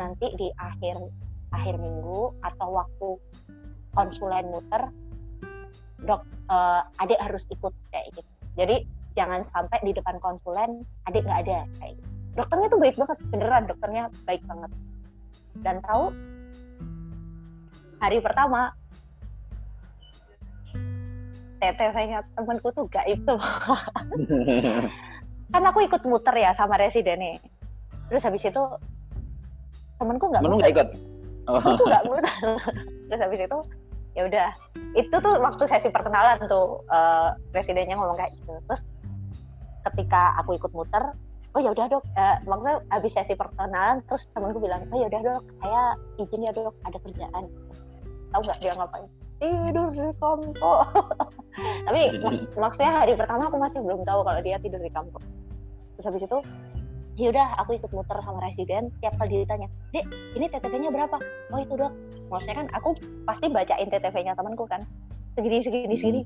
[0.00, 0.96] nanti di akhir
[1.52, 3.08] akhir minggu atau waktu
[3.92, 4.92] konsulen muter
[6.04, 6.22] dok
[6.52, 8.30] uh, adik harus ikut kayak gitu.
[8.56, 8.84] Jadi
[9.16, 12.08] jangan sampai di depan konsulen adik nggak ada kayak gitu.
[12.36, 14.70] dokternya tuh baik banget beneran dokternya baik banget.
[15.64, 16.12] Dan tahu
[18.00, 18.72] hari pertama.
[21.56, 23.34] TTV-nya temanku tuh gak itu.
[25.52, 27.36] Kan aku ikut muter ya sama residen nih.
[28.12, 28.62] Terus habis itu
[29.96, 30.88] temenku nggak nggak ikut?
[31.46, 31.58] Oh.
[31.62, 32.34] aku tuh nggak muter.
[33.08, 33.58] Terus habis itu
[34.18, 34.48] ya udah.
[34.98, 38.52] Itu tuh waktu sesi perkenalan tuh uh, residennya ngomong kayak gitu.
[38.68, 38.82] Terus
[39.86, 41.14] ketika aku ikut muter
[41.56, 42.04] oh ya udah dok.
[42.18, 45.42] Uh, maksudnya habis sesi perkenalan terus temenku bilang oh ya udah dok.
[45.62, 45.82] Saya
[46.20, 46.74] izin ya dok.
[46.84, 47.44] Ada kerjaan
[48.32, 49.06] tahu nggak dia ngapain?
[49.36, 50.54] Tidur di kampung
[51.86, 55.20] tapi mak maksudnya hari pertama aku masih belum tahu kalau dia tidur di kampung
[55.96, 56.38] terus habis itu
[57.16, 58.92] ya udah aku ikut muter sama residen.
[59.00, 59.66] Tiap kali ditanya
[59.96, 60.04] dek
[60.36, 61.16] ini TTV-nya berapa?
[61.52, 61.92] Oh itu dok
[62.28, 62.92] maksudnya kan aku
[63.24, 64.84] pasti bacain TTV-nya temanku kan.
[65.36, 66.22] Segini segini segini.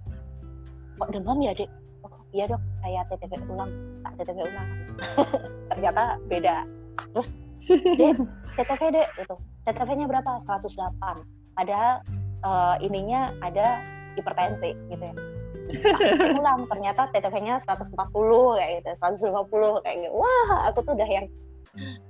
[0.98, 1.70] Kok demam ya dek?
[2.02, 2.58] Oh iya dok.
[2.82, 3.70] Saya TTV ulang.
[4.02, 4.68] Tak TTV ulang.
[5.70, 6.66] Ternyata beda.
[7.14, 7.28] Terus
[7.70, 8.14] dek
[8.58, 9.08] TTV dek.
[9.22, 9.34] Itu
[9.70, 10.42] TTV-nya berapa?
[10.42, 12.02] 108 padahal
[12.44, 13.80] uh, ininya ada
[14.18, 15.14] hipertensi gitu ya.
[16.34, 17.94] Ulang ternyata TTV-nya 140
[18.58, 20.14] kayak gitu 150 kayak gitu.
[20.14, 21.26] Wah aku tuh udah yang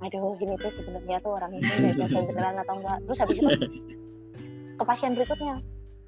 [0.01, 2.97] aduh ini tuh sebenarnya tuh orang ini udah beneran atau enggak?
[3.05, 3.53] Terus habis itu
[4.81, 5.61] ke pasien berikutnya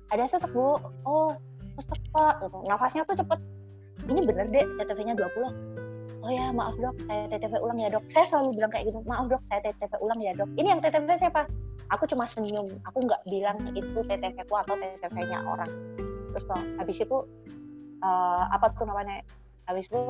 [0.10, 0.82] ada sesak bu.
[1.06, 1.30] Oh
[1.78, 2.42] sesak pak.
[2.42, 2.58] Gitu.
[2.66, 3.40] nafasnya tuh cepet.
[4.04, 5.84] Ini bener deh TTV-nya 20
[6.24, 8.04] oh ya maaf dok saya TTV ulang ya dok.
[8.08, 10.50] Saya selalu bilang kayak gitu maaf dok saya TTV ulang ya dok.
[10.56, 11.46] Ini yang TTV siapa
[11.94, 12.66] aku cuma senyum.
[12.90, 15.70] Aku nggak bilang itu TTV ku atau TTV nya orang.
[16.34, 17.18] Terus toh habis itu
[18.02, 19.22] uh, apa tuh namanya?
[19.70, 20.02] Habis itu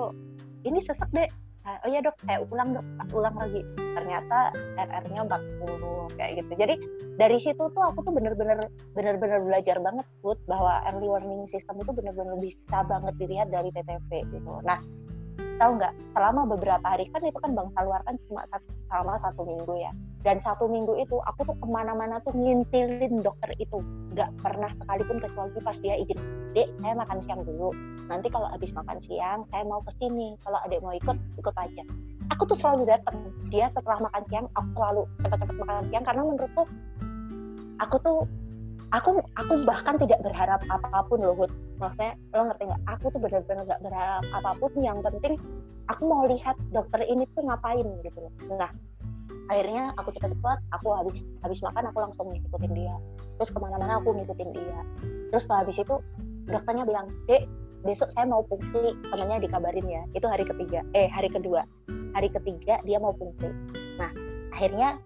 [0.64, 1.28] ini sesak deh
[1.64, 2.16] oh ya dok.
[2.24, 2.86] Saya ulang dok.
[3.12, 3.62] Ulang lagi.
[3.76, 6.52] Ternyata RR-nya 40 kayak gitu.
[6.56, 6.76] Jadi
[7.20, 8.60] dari situ tuh aku tuh bener-bener
[8.98, 14.10] bener-bener belajar banget Put, bahwa early warning system itu bener-bener bisa banget dilihat dari TTV
[14.32, 14.52] gitu.
[14.64, 14.80] Nah
[15.60, 15.94] tahu nggak?
[16.14, 19.92] Selama beberapa hari kan itu kan bang Salwar kan cuma satu, selama satu minggu ya.
[20.24, 23.84] Dan satu minggu itu aku tuh ke mana-mana tuh ngintilin dokter itu.
[24.16, 26.20] Nggak pernah sekalipun kecuali pas dia izin
[26.54, 27.70] dek saya makan siang dulu.
[28.08, 30.38] Nanti kalau habis makan siang saya mau ke sini.
[30.46, 31.84] Kalau adek mau ikut ikut aja.
[32.32, 33.20] Aku tuh selalu datang
[33.52, 36.04] dia setelah makan siang aku selalu cepat-cepat makan siang.
[36.08, 36.64] Karena menurutku
[37.84, 38.20] aku tuh
[38.94, 41.52] aku aku bahkan tidak berharap apa pun loh Hud.
[41.82, 42.82] maksudnya lo ngerti nggak?
[42.96, 44.72] Aku tuh benar-benar nggak berharap apa pun.
[44.78, 45.34] Yang penting
[45.90, 48.34] aku mau lihat dokter ini tuh ngapain gitu loh.
[48.54, 48.72] Nah
[49.52, 52.96] akhirnya aku cepat-cepat aku habis habis makan aku langsung ngikutin dia.
[53.42, 54.80] Terus ke mana-mana aku ngikutin dia.
[55.34, 55.96] Terus setelah habis itu
[56.46, 57.50] dokternya bilang dek
[57.84, 61.66] besok saya mau fungsi temennya dikabarin ya itu hari ketiga eh hari kedua.
[62.14, 63.50] Hari ketiga dia mau fungsi
[63.98, 64.10] nah
[64.54, 64.98] akhirnya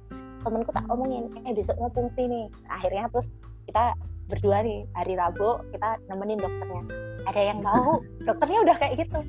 [0.44, 2.46] temenku tak omongin eh besok mau fungsi nih.
[2.68, 3.32] Akhirnya terus
[3.68, 3.94] kita
[4.28, 6.84] berdua nih hari Rabu kita nemenin dokternya.
[7.28, 8.00] Ada yang mau?
[8.28, 9.20] Dokternya udah kayak gitu.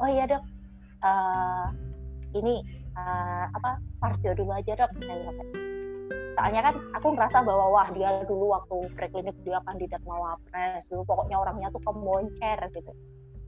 [0.00, 0.44] Oh iya dok.
[1.04, 1.68] Uh,
[2.36, 2.64] ini
[2.96, 4.90] uh, apa kardio dulu aja dok.
[5.00, 5.36] Bilang
[6.36, 11.08] soalnya kan aku ngerasa bahwa wah dia dulu waktu preklinik dia kandidat mau apres dulu
[11.08, 12.92] pokoknya orangnya tuh kemoncer gitu.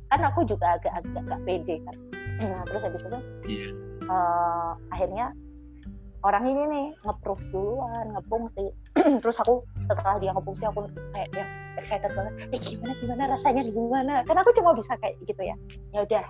[0.09, 1.97] Kan aku juga agak-agak gak pede kan.
[2.41, 3.73] Nah terus habis itu yeah.
[4.09, 5.37] uh, akhirnya
[6.27, 8.67] orang ini nih ngeproof duluan ngefungsi
[9.23, 12.35] terus aku setelah dia ngefungsi aku kayak yang excited banget.
[12.51, 14.15] Eh gimana gimana rasanya gimana?
[14.27, 15.57] Karena aku cuma bisa kayak gitu ya.
[15.95, 16.25] Ya udah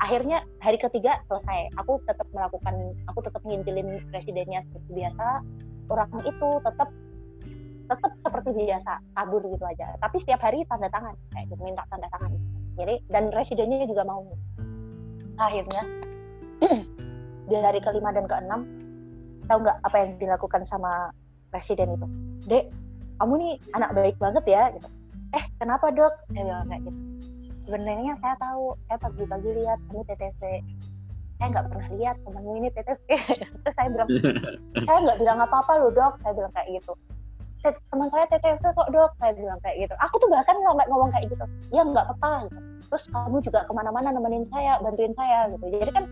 [0.00, 1.68] akhirnya hari ketiga selesai.
[1.84, 5.26] Aku tetap melakukan aku tetap ngintilin presidennya seperti biasa.
[5.92, 6.88] Orang itu tetap
[7.84, 9.92] tetap seperti biasa kabur gitu aja.
[10.00, 12.32] Tapi setiap hari tanda tangan kayak gitu minta tanda tangan.
[12.80, 14.24] Jadi dan residennya juga mau.
[15.36, 15.82] Akhirnya
[17.52, 18.64] di hari kelima dan keenam
[19.46, 21.12] tahu nggak apa yang dilakukan sama
[21.50, 22.06] presiden itu?
[22.48, 22.64] Dek
[23.22, 24.88] kamu nih anak baik banget ya gitu.
[25.34, 26.14] Eh kenapa dok?
[26.34, 27.00] Saya bilang kayak gitu.
[27.64, 30.40] Sebenarnya saya tahu saya pagi-pagi lihat kamu TTV
[31.34, 33.06] saya nggak pernah lihat temanmu ini TTV
[33.66, 34.08] terus saya bilang
[34.86, 36.14] saya nggak bilang apa-apa loh dok.
[36.22, 36.92] Saya bilang kayak gitu.
[37.64, 39.10] Teman saya TTV kok dok?
[39.18, 39.94] Saya bilang kayak gitu.
[39.98, 41.44] Aku tuh bahkan nggak ngomong kayak gitu.
[41.72, 42.60] Ya nggak apa-apa gitu.
[42.84, 45.66] terus kamu juga ke mana-mana nemenin saya bantuin saya gitu.
[45.72, 46.04] Jadi kan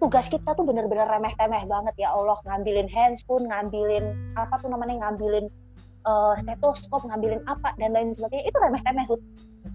[0.00, 2.40] tugas kita tuh bener-bener remeh-temeh banget ya Allah.
[2.48, 5.46] Ngambilin handphone ngambilin apa tuh namanya ngambilin
[6.08, 8.48] uh, stetoskop ngambilin apa dan lain sebagainya.
[8.48, 9.06] Itu remeh-temeh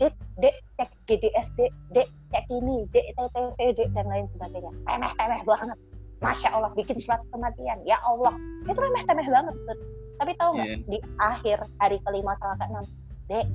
[0.01, 4.71] dek dek cek GDSD dek cek ini dek TTV dek dan lain sebagainya.
[4.89, 5.78] Remeh-temeh banget.
[6.19, 7.80] Masya Allah bikin surat kematian.
[7.86, 8.34] Ya Allah.
[8.65, 9.55] Itu remeh-temeh banget
[10.15, 10.80] tapi tahu nggak yeah.
[10.88, 12.86] di akhir hari kelima setelah keenam
[13.28, 13.45] dek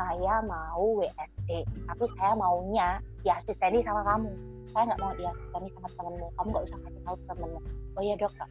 [0.00, 1.48] saya mau WSD
[1.84, 2.88] tapi saya maunya
[3.20, 4.32] diasisteni sama kamu.
[4.72, 6.26] Saya nggak mau diasisteni sama temenmu.
[6.40, 7.60] Kamu nggak usah kasih tahu temenmu.
[8.00, 8.48] Oh ya dok gak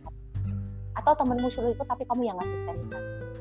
[0.99, 2.83] atau temenmu suruh ikut tapi kamu yang asisteni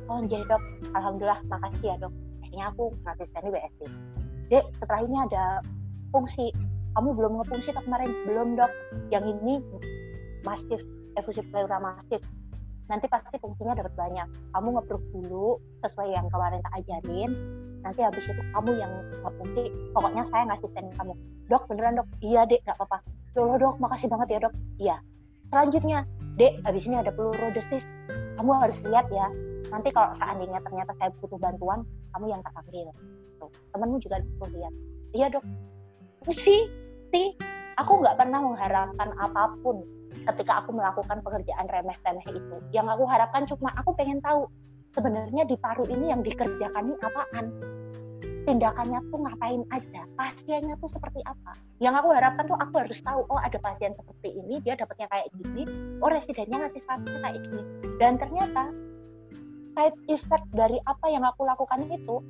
[0.06, 0.62] oh jadi dok
[0.96, 2.12] alhamdulillah makasih ya dok.
[2.40, 3.80] Akhirnya aku asisteni WSD
[4.48, 5.44] dek setelah ini ada
[6.09, 6.48] fungsi.
[6.96, 8.11] Kamu belum ngefungsi tak kemarin?
[8.24, 8.72] Belum dok.
[9.12, 9.61] Yang ini
[10.42, 10.80] masif
[11.20, 12.24] efusi pleura masif
[12.89, 14.26] nanti pasti fungsinya dapat banyak.
[14.57, 17.30] Kamu ngeproof dulu sesuai yang kemarin tak ajarin.
[17.84, 19.62] Nanti habis itu kamu yang ngefungsi
[19.95, 21.14] pokoknya saya ngasih stand kamu.
[21.47, 22.09] Dok beneran dok?
[22.24, 22.64] Iya dek.
[22.64, 22.99] Nggak apa-apa.
[23.39, 23.74] Loh dok.
[23.78, 24.55] Makasih banget ya dok.
[24.80, 24.97] Iya.
[25.49, 25.99] Selanjutnya
[26.41, 27.12] dek habis ini ada
[27.55, 27.84] desis
[28.41, 29.26] kamu harus lihat ya.
[29.68, 31.84] Nanti kalau seandainya ternyata saya butuh bantuan
[32.16, 32.89] kamu yang tak panggil
[33.39, 34.74] tuh temenmu juga perlu lihat.
[35.14, 35.45] Iya dok.
[36.32, 36.66] Sih
[37.12, 37.28] sih.
[37.78, 39.86] Aku nggak pernah mengharapkan apa pun
[40.32, 42.56] ketika aku melakukan pekerjaan remeh-temeh itu.
[42.70, 44.44] Yang aku harapkan cuma aku pengen tahu
[44.92, 47.46] sebenarnya di paru ini yang dikerjakan ini apaan.
[48.48, 51.52] Tindakannya tuh ngapain aja, pasiennya tuh seperti apa.
[51.84, 55.28] Yang aku harapkan tuh aku harus tahu, oh ada pasien seperti ini, dia dapatnya kayak
[55.36, 55.68] gini,
[56.00, 57.62] oh residennya ngasih pasien kayak gini.
[58.00, 58.72] Dan ternyata
[59.76, 62.24] side effect dari apa yang aku lakukan itu,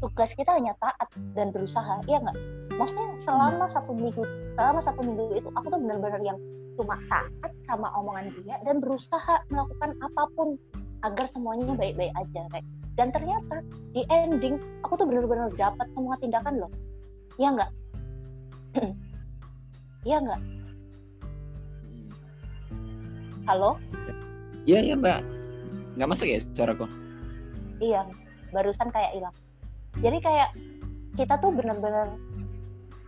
[0.00, 2.36] tugas kita hanya taat dan berusaha, iya nggak?
[2.76, 4.22] Maksudnya selama satu minggu,
[4.56, 6.38] selama satu minggu itu aku tuh benar-benar yang
[6.76, 10.60] cuma taat sama omongan dia dan berusaha melakukan apa pun
[11.04, 12.66] agar semuanya baik-baik aja kayak.
[12.96, 13.60] Dan ternyata
[13.92, 16.72] di ending aku tuh benar-benar dapat semua tindakan loh.
[17.36, 17.70] Ya enggak
[20.06, 20.40] iya enggak
[23.48, 23.80] halo?
[24.66, 25.22] Iya iya mbak.
[25.96, 26.86] Nggak masuk ya suaraku?
[27.78, 28.02] Iya
[28.50, 29.34] barusan kayak hilang
[30.04, 30.50] jadi kayak
[31.16, 32.12] kita tuh benar-benar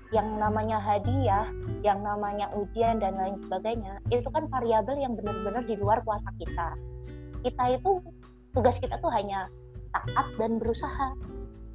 [0.08, 1.52] yang namanya hadiah,
[1.84, 6.72] yang namanya ujian dan lain sebagainya, itu kan variabel yang benar-benar di luar kuasa kita.
[7.44, 8.00] Kita itu
[8.56, 9.52] tugas kita tuh hanya
[9.92, 11.12] taat dan berusaha.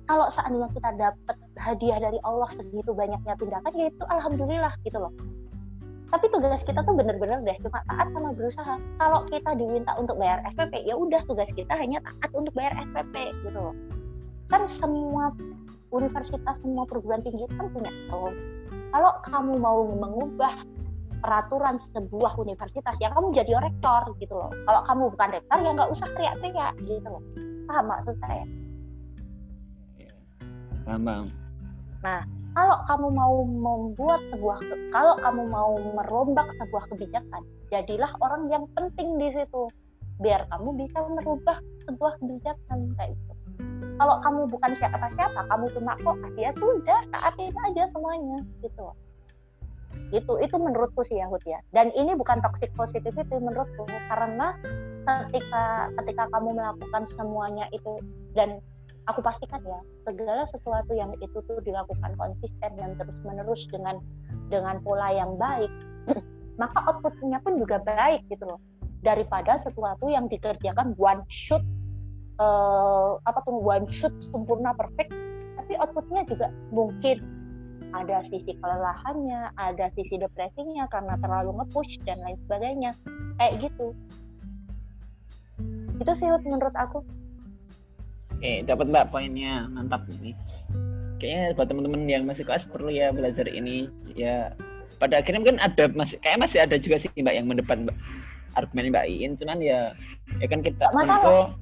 [0.10, 5.14] Kalau seandainya kita dapat hadiah dari Allah segitu banyaknya tindakan, ya itu alhamdulillah gitu loh.
[6.10, 8.76] Tapi tugas kita tuh benar-benar deh cuma taat sama berusaha.
[8.98, 13.34] Kalau kita diminta untuk bayar SPP, ya udah tugas kita hanya taat untuk bayar SPP
[13.46, 13.74] gitu loh.
[14.52, 15.32] Kan semua
[15.94, 18.34] universitas semua perguruan tinggi kan punya tahun.
[18.94, 20.54] Kalau kamu mau mengubah
[21.24, 24.52] peraturan sebuah universitas, ya kamu jadi rektor gitu loh.
[24.68, 27.24] Kalau kamu bukan rektor, ya nggak usah teriak-teriak gitu loh.
[27.70, 28.46] Paham maksud saya?
[30.84, 31.32] Paham,
[32.04, 32.20] Nah,
[32.52, 34.60] kalau kamu mau membuat sebuah,
[34.92, 37.42] kalau kamu mau merombak sebuah kebijakan,
[37.72, 39.72] jadilah orang yang penting di situ,
[40.20, 43.43] biar kamu bisa merubah sebuah kebijakan kayak gitu
[43.98, 48.88] kalau kamu bukan siapa-siapa kamu cuma kok ya sudah taatin aja semuanya gitu.
[50.10, 51.62] Itu itu menurutku sih Yahud ya.
[51.74, 54.58] Dan ini bukan toxic positivity menurutku karena
[55.30, 57.94] ketika ketika kamu melakukan semuanya itu
[58.34, 58.64] dan
[59.06, 64.00] aku pastikan ya segala sesuatu yang itu tuh dilakukan konsisten dan terus menerus dengan
[64.48, 65.70] dengan pola yang baik
[66.62, 68.62] maka outputnya pun juga baik gitu loh.
[69.04, 71.60] Daripada sesuatu yang dikerjakan one shot
[72.44, 75.16] uh, apa tuh one shoot sempurna perfect
[75.64, 77.24] tapi outputnya juga mungkin
[77.94, 82.92] ada sisi kelelahannya ada sisi depresinya karena terlalu ngepush dan lain sebagainya.
[83.38, 83.88] Kayak gitu.
[86.02, 87.06] Itu sih menurut aku.
[88.34, 89.70] Oke dapat mbak poinnya.
[89.70, 90.34] Mantap ini.
[91.22, 93.88] Kayaknya buat teman-teman yang masih kelas perlu ya belajar ini.
[94.18, 94.58] Ya
[94.98, 97.96] pada akhirnya mungkin ada masih kayak masih ada juga sih mbak yang mendebat mbak
[98.58, 99.38] argumen mbak Iin.
[99.38, 99.94] Cuman ya
[100.42, 101.54] ya kan kita Masalah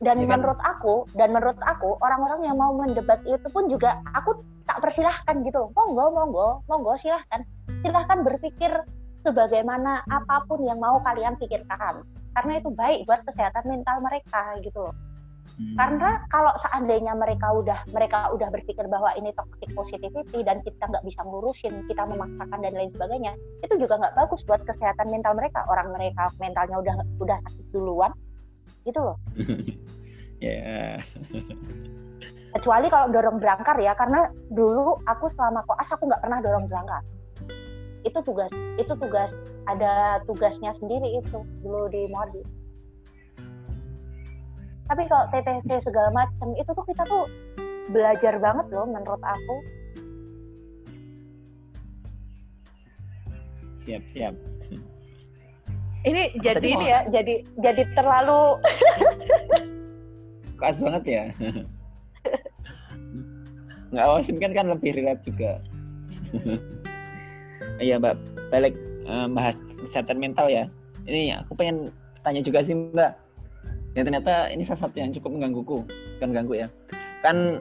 [0.00, 0.40] dan ya kan?
[0.40, 4.32] menurut aku dan menurut aku orang-orang yang mau mendebat itu pun juga aku
[4.64, 5.68] tak persilahkan gitu.
[5.76, 7.44] Monggo monggo monggo silahkan.
[7.84, 8.72] Silahkan berpikir
[9.28, 12.00] sebagaimana apa pun yang mau kalian pikirkan.
[12.32, 14.96] Karena itu baik buat kesehatan mental mereka gitu loh.
[15.60, 15.76] Hmm.
[15.76, 21.02] karena kalau seandainya mereka udah mereka udah berpikir bahwa ini toxic positivity dan kita nggak
[21.02, 25.66] bisa ngurusin kita memaksakan dan lain sebagainya itu juga nggak bagus buat kesehatan mental mereka.
[25.66, 28.14] Orang mereka mentalnya udah udah sakit duluan
[28.86, 29.16] gitu loh.
[30.40, 30.56] Ya.
[30.56, 30.96] Yeah.
[32.56, 37.04] kecuali kalau dorong berangkar ya karena dulu aku selama koas aku nggak pernah dorong berangkar.
[38.08, 38.48] Itu tugas
[38.80, 39.28] itu tugas
[39.68, 42.40] ada tugasnya sendiri itu dulu di Modi
[44.90, 47.30] tapi kalau TTC segala macam itu tuh kita tuh
[47.94, 49.56] belajar banget loh menurut aku.
[53.86, 54.34] Siap siap
[56.08, 58.56] ini jadi ini ya jadi jadi terlalu
[60.60, 61.24] keras banget ya.
[63.90, 65.52] Nggak awasin kan kan lebih relate juga.
[67.80, 68.16] Iya mbak.
[68.52, 68.76] Balik
[69.08, 70.68] um, bahas kesehatan mental ya.
[71.08, 71.88] Ini aku pengen
[72.20, 73.16] tanya juga sih mbak.
[73.96, 75.78] Ya ternyata ini salah satu yang cukup menggangguku.
[76.20, 76.68] Kan ganggu ya.
[77.24, 77.56] Kan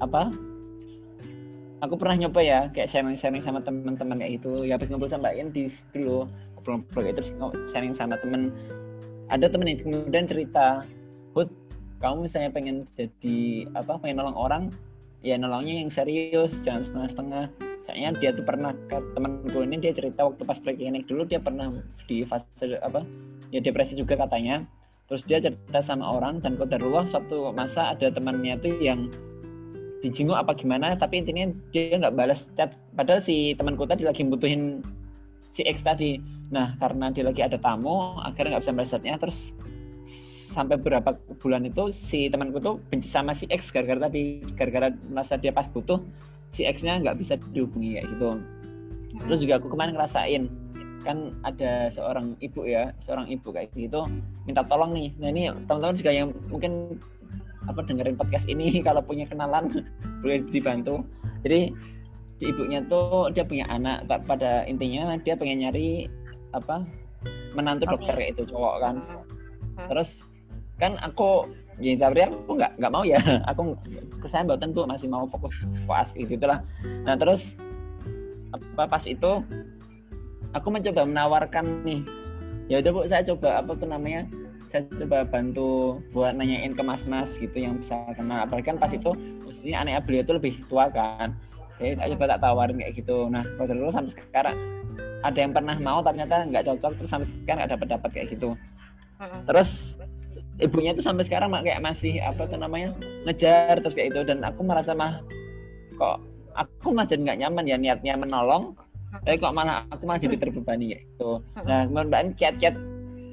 [0.00, 0.32] apa?
[1.84, 4.64] Aku pernah nyoba ya kayak sharing-sharing sama teman-teman kayak gitu.
[4.64, 6.24] Ya habis ngobrol sama Mbak di dulu
[6.66, 7.30] ngobrol-ngobrol kayak terus
[7.70, 8.50] sharing sama temen.
[9.30, 10.82] Ada temen yang kemudian cerita
[11.34, 11.50] Hud
[12.02, 14.62] kamu misalnya pengen jadi apa pengen nolong orang
[15.24, 17.44] ya nolongnya yang serius jangan setengah-setengah.
[17.86, 21.70] Soalnya dia tuh pernah temanku ini dia cerita waktu pas preklinik dulu dia pernah
[22.10, 23.06] di fase apa
[23.54, 24.66] ya depresi juga katanya.
[25.06, 29.06] Terus dia cerita sama orang dan kodarullah suatu masa ada temannya tuh yang
[30.02, 32.74] dijenguk apa gimana tapi intinya dia nggak balas chat.
[32.98, 34.82] Padahal si temanku tadi lagi butuhin
[35.56, 36.20] si X tadi.
[36.52, 39.56] Nah karena dia lagi ada tamu akhirnya nggak bisa balas chatnya terus
[40.52, 43.72] sampai beberapa bulan itu si temanku tuh benci sama si X.
[43.72, 46.04] Gara-gara tadi gara-gara merasa dia pas butuh
[46.52, 48.30] si X-nya nggak bisa dihubungi kayak gitu.
[49.16, 50.44] Terus juga aku kemarin ngerasain
[51.06, 54.04] kan ada seorang ibu ya seorang ibu kayak gitu
[54.44, 55.08] minta tolong nih.
[55.22, 57.00] Nah ini teman-teman juga yang mungkin
[57.66, 59.72] apa dengerin podcast ini kalau punya kenalan
[60.22, 61.02] boleh dibantu.
[61.46, 61.70] Jadi
[62.36, 66.08] di ibunya tuh dia punya anak pada intinya dia pengen nyari
[66.52, 66.84] apa
[67.56, 68.94] menantu dokter kayak itu cowok kan.
[69.88, 70.20] Terus
[70.76, 71.48] kan aku
[71.80, 73.16] ya tapi aku nggak nggak mau ya.
[73.50, 73.76] Aku
[74.20, 76.64] kesan buatan tuh masih mau fokus puas gitu lah
[77.06, 77.52] nah terus
[78.50, 79.44] apa pas itu
[80.52, 82.00] aku mencoba menawarkan nih.
[82.66, 84.26] Ya udah bu saya coba apa tuh namanya
[84.68, 88.44] saya coba bantu buat nanyain ke mas-mas gitu yang bisa kenal.
[88.44, 89.14] Apalagi kan pas itu
[89.46, 91.36] mestinya aneh beliau itu lebih tua kan
[91.76, 93.16] jadi saya coba tak tawarin kayak gitu.
[93.28, 94.56] Nah kalau sampai sekarang
[95.20, 98.48] ada yang pernah mau ternyata nggak cocok terus sampai sekarang nggak dapat dapat kayak gitu.
[99.48, 99.96] Terus
[100.60, 102.96] ibunya itu sampai sekarang kayak masih apa tuh namanya
[103.28, 105.20] ngejar terus kayak itu dan aku merasa mah
[106.00, 106.20] kok
[106.56, 108.72] aku masih nggak nyaman ya niatnya menolong
[109.24, 111.30] tapi kok malah aku malah jadi terbebani ya itu
[111.64, 112.76] nah kemudian kiat-kiat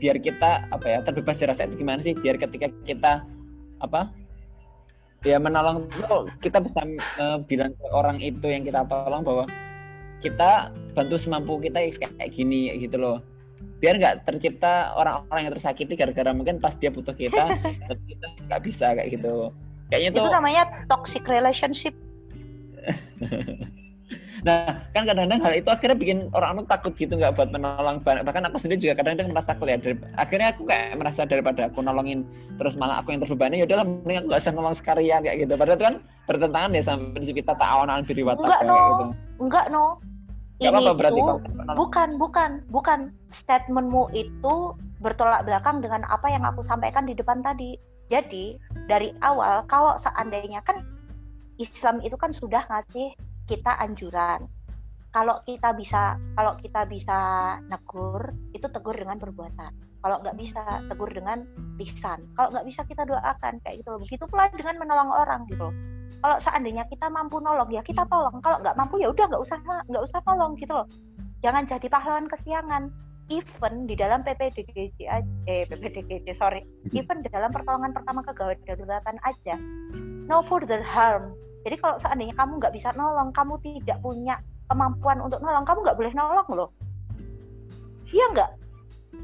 [0.03, 2.11] biar kita apa ya terbebas dari rasa itu gimana sih?
[2.11, 3.23] Biar ketika kita
[3.79, 4.11] apa
[5.23, 6.83] ya menolong itu kita bisa
[7.19, 9.47] uh, bilang ke orang itu yang kita tolong bahwa
[10.19, 13.17] kita bantu semampu kita kayak gini gitu loh.
[13.79, 17.55] Biar nggak tercipta orang-orang yang tersakiti gara-gara mungkin pas dia butuh kita
[17.91, 19.51] tapi kita nggak bisa kayak gitu.
[19.91, 21.95] Kayaknya itu namanya toxic relationship
[24.43, 28.59] nah kan kadang-kadang hal itu akhirnya bikin orang-orang takut gitu nggak buat menolong bahkan aku
[28.59, 29.79] sendiri juga kadang-kadang merasa takut ya
[30.19, 32.27] akhirnya aku kayak merasa daripada aku nolongin
[32.59, 35.53] terus malah aku yang terbebani ya udahlah mending aku gak usah nolong sekalian kayak gitu.
[35.55, 35.95] Padahal itu kan
[36.27, 38.73] bertentangan ya sama prinsip kita ta'awan biri enggak no.
[38.73, 39.05] kayak gitu.
[39.41, 39.85] enggak no.
[40.61, 41.35] Ini apa, berarti itu
[41.75, 42.99] bukan bukan bukan.
[43.33, 47.75] Statementmu itu bertolak belakang dengan apa yang aku sampaikan di depan tadi.
[48.13, 50.85] Jadi dari awal kalau seandainya kan
[51.57, 53.17] Islam itu kan sudah ngasih
[53.49, 54.47] kita anjuran.
[55.13, 57.19] Kalau kita bisa kalau kita bisa
[57.69, 59.71] negur itu tegur dengan perbuatan.
[60.01, 61.45] Kalau nggak bisa tegur dengan
[61.77, 62.25] lisan.
[62.33, 63.93] Kalau nggak bisa kita doakan kayak gitu.
[64.01, 65.69] Begitu pula dengan menolong orang gitu
[66.23, 69.59] kalau seandainya kita mampu nolong ya kita tolong kalau nggak mampu ya udah nggak usah
[69.91, 70.87] nggak usah tolong gitu loh
[71.43, 72.87] jangan jadi pahlawan kesiangan
[73.27, 74.99] even di dalam PPDGJ
[75.51, 76.95] eh PPDGJ sorry hmm.
[76.95, 79.55] even di dalam pertolongan pertama kegawat daruratan aja
[80.27, 84.35] no further harm jadi kalau seandainya kamu nggak bisa nolong kamu tidak punya
[84.67, 86.69] kemampuan untuk nolong kamu nggak boleh nolong loh
[88.11, 88.51] iya nggak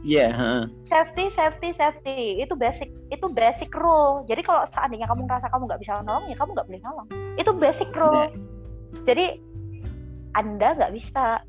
[0.06, 0.32] Iya.
[0.32, 2.40] Yeah, Safety, safety, safety.
[2.40, 4.24] Itu basic, itu basic rule.
[4.30, 7.08] Jadi kalau seandainya kamu ngerasa kamu nggak bisa nolong, ya kamu nggak boleh nolong.
[7.36, 8.16] Itu basic rule.
[8.16, 8.30] Yeah.
[9.04, 9.26] Jadi
[10.38, 11.44] anda nggak bisa.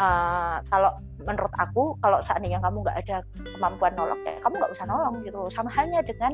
[0.00, 0.96] Uh, kalau
[1.28, 3.16] menurut aku, kalau seandainya kamu nggak ada
[3.56, 5.40] kemampuan nolong, ya kamu nggak usah nolong gitu.
[5.52, 6.32] Sama halnya dengan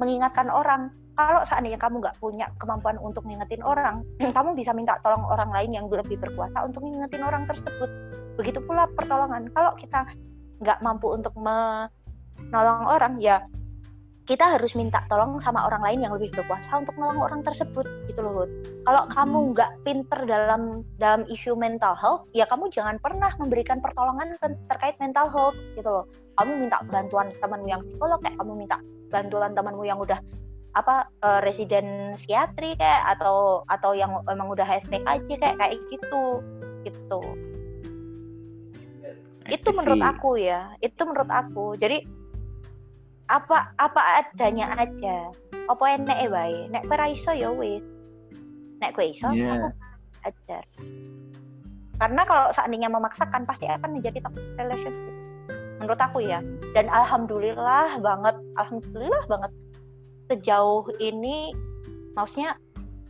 [0.00, 0.92] mengingatkan orang.
[1.18, 4.06] Kalau seandainya kamu nggak punya kemampuan untuk ngingetin orang,
[4.38, 7.90] kamu bisa minta tolong orang lain yang lebih berkuasa untuk ngingetin orang tersebut.
[8.38, 9.50] Begitu pula pertolongan.
[9.50, 10.06] Kalau kita
[10.62, 13.42] nggak mampu untuk menolong orang ya
[14.28, 18.20] kita harus minta tolong sama orang lain yang lebih berkuasa untuk menolong orang tersebut gitu
[18.20, 18.44] loh
[18.84, 19.50] Kalau kamu hmm.
[19.56, 24.36] nggak pinter dalam dalam isu mental health, ya kamu jangan pernah memberikan pertolongan
[24.68, 26.04] terkait mental health gitu loh.
[26.36, 28.76] Kamu minta bantuan temanmu yang psikolog kayak kamu minta
[29.08, 30.20] bantuan temanmu yang udah
[30.78, 36.24] apa uh, residen psikiatri kayak atau atau yang emang udah aja kayak kayak gitu
[36.86, 37.20] gitu.
[39.50, 41.74] Itu menurut aku ya itu menurut aku.
[41.74, 42.06] Jadi
[43.26, 45.34] apa apa adanya aja.
[45.66, 46.58] Apa enek e wae?
[46.70, 47.82] Nek kowe iso ya wis.
[48.78, 49.74] Nek kowe iso yeah.
[50.22, 50.62] ajar.
[51.98, 55.14] Karena kalau seandainya memaksakan pasti akan menjadi toxic relationship.
[55.82, 56.38] Menurut aku ya.
[56.72, 59.52] Dan alhamdulillah banget alhamdulillah banget
[60.28, 61.56] sejauh ini
[62.12, 62.54] maksudnya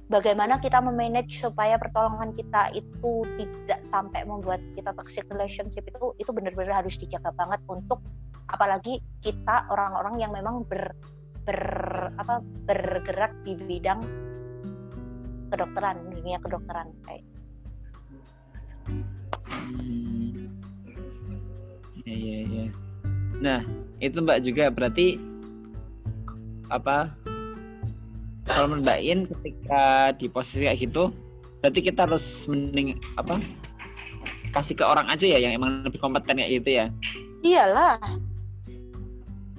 [0.08, 6.30] bagaimana kita memanage supaya pertolongan kita itu tidak sampai membuat kita toxic relationship itu itu
[6.32, 8.00] benar-benar harus dijaga banget untuk
[8.48, 10.96] apalagi kita orang-orang yang memang ber,
[11.44, 11.60] ber
[12.16, 14.00] apa bergerak di bidang
[15.52, 17.24] kedokteran dunia kedokteran kayak
[19.44, 20.48] hmm.
[22.08, 22.66] ya ya ya
[23.38, 23.60] nah
[24.00, 25.20] itu mbak juga berarti
[26.68, 27.12] apa
[28.48, 31.12] kalau menurut mbak In ketika di posisi kayak gitu
[31.60, 33.42] berarti kita harus mending apa
[34.56, 36.86] kasih ke orang aja ya yang emang lebih kompeten kayak gitu ya?
[37.44, 38.00] Iyalah.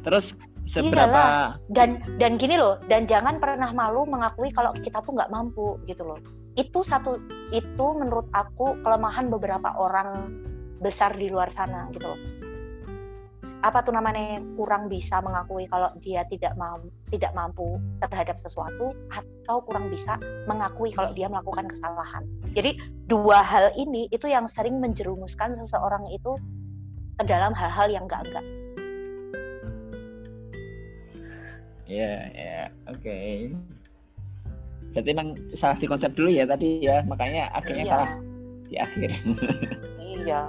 [0.02, 0.34] Terus
[0.66, 1.62] seberapa Iyalah.
[1.70, 6.02] dan dan gini loh dan jangan pernah malu mengakui kalau kita tuh nggak mampu gitu
[6.02, 6.18] loh.
[6.58, 7.22] Itu satu
[7.54, 10.34] itu menurut aku kelemahan beberapa orang
[10.82, 12.39] besar di luar sana gitu loh
[13.60, 17.76] apa tuh namanya kurang bisa mengakui kalau dia tidak mampu tidak mampu
[18.08, 20.16] terhadap sesuatu atau kurang bisa
[20.48, 22.24] mengakui kalau dia melakukan kesalahan
[22.56, 22.80] jadi
[23.12, 26.32] dua hal ini itu yang sering menjerumuskan seseorang itu
[27.20, 28.46] ke dalam hal-hal yang enggak enggak
[31.90, 33.02] Ya, ya, oke.
[33.02, 33.50] Okay.
[34.94, 37.90] Berarti emang salah di konsep dulu ya tadi ya, makanya akhirnya iya.
[37.90, 38.12] salah
[38.70, 39.10] di akhir.
[40.22, 40.42] iya.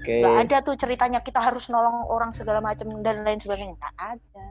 [0.00, 0.20] Okay.
[0.24, 3.76] Gak ada tuh ceritanya kita harus nolong orang segala macam dan lain sebagainya.
[3.78, 4.46] Gak ada.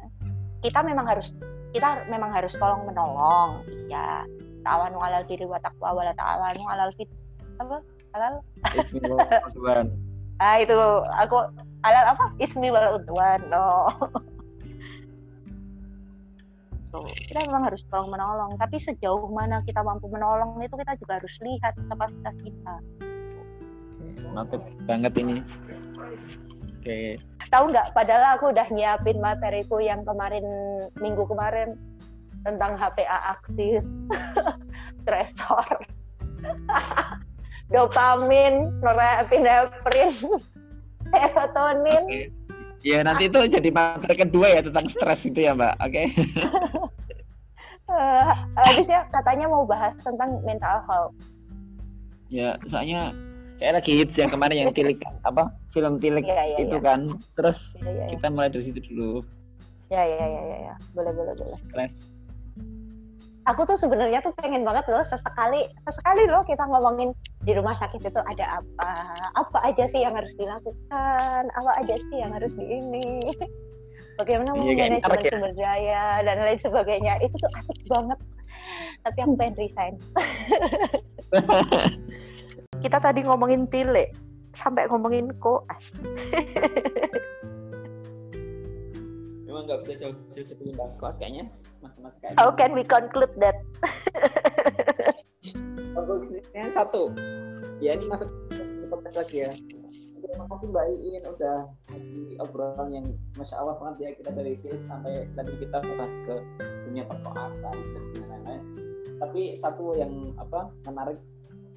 [0.64, 1.36] Kita memang harus
[1.74, 3.66] kita memang harus tolong menolong.
[3.68, 4.24] Iya.
[4.64, 7.12] Tawanu alal diri wa taqwa wa ta'awanu alal fit
[7.60, 7.78] apa?
[8.16, 8.34] Halal.
[10.44, 10.78] ah itu
[11.20, 11.38] aku
[11.84, 12.26] alal apa?
[12.40, 13.42] Ismi wal udwan.
[13.52, 13.92] No
[17.02, 21.34] kita memang harus tolong menolong tapi sejauh mana kita mampu menolong itu kita juga harus
[21.42, 22.76] lihat kapasitas kita
[24.34, 27.16] mantap banget ini oke okay.
[27.54, 30.44] tahu nggak padahal aku udah nyiapin materiku yang kemarin
[31.00, 31.78] minggu kemarin
[32.44, 33.88] tentang HPA aktif
[35.06, 35.68] stresor
[37.74, 40.12] dopamin norepinefrin
[41.14, 42.28] serotonin okay
[42.84, 45.76] Ya nanti itu jadi materi kedua ya tentang stres itu ya Mbak.
[45.80, 45.88] Oke.
[45.88, 46.08] Okay?
[47.88, 51.16] uh, habisnya katanya mau bahas tentang mental health.
[52.28, 53.16] Ya, soalnya
[53.64, 56.84] kayak lagi hits yang kemarin yang tilik apa film tilik ya, ya, itu ya.
[56.84, 57.16] kan.
[57.40, 58.06] Terus ya, ya, ya.
[58.12, 59.24] kita mulai dari situ dulu.
[59.88, 60.76] Ya ya ya ya ya.
[60.92, 61.60] Boleh boleh boleh.
[61.72, 61.96] Stres
[63.44, 67.12] aku tuh sebenarnya tuh pengen banget loh sesekali sesekali loh kita ngomongin
[67.44, 68.90] di rumah sakit itu ada apa
[69.36, 73.36] apa aja sih yang harus dilakukan apa aja sih yang harus di ini
[74.20, 75.32] bagaimana manajemen ya.
[75.32, 78.20] sumber daya dan lain sebagainya itu tuh asik banget
[79.04, 79.94] tapi aku pengen resign
[82.82, 84.10] kita tadi ngomongin tile
[84.54, 85.94] sampai ngomongin koas
[89.46, 91.46] memang nggak bisa jauh-jauh sebelum bahas koas kayaknya
[91.86, 93.62] mas-mas kayak How can we conclude that?
[95.94, 97.14] Konklusinya satu,
[97.78, 98.30] ya ini masuk
[98.90, 99.52] podcast lagi ya.
[100.24, 101.58] Terima kasih Mbak Iin udah
[101.92, 103.06] ngasih obrolan yang
[103.38, 106.36] masya Allah banget ya kita dari tilik sampai tadi kita bahas ke
[106.90, 108.64] dunia perkoasan dan lain-lain.
[109.20, 111.20] Tapi satu yang apa menarik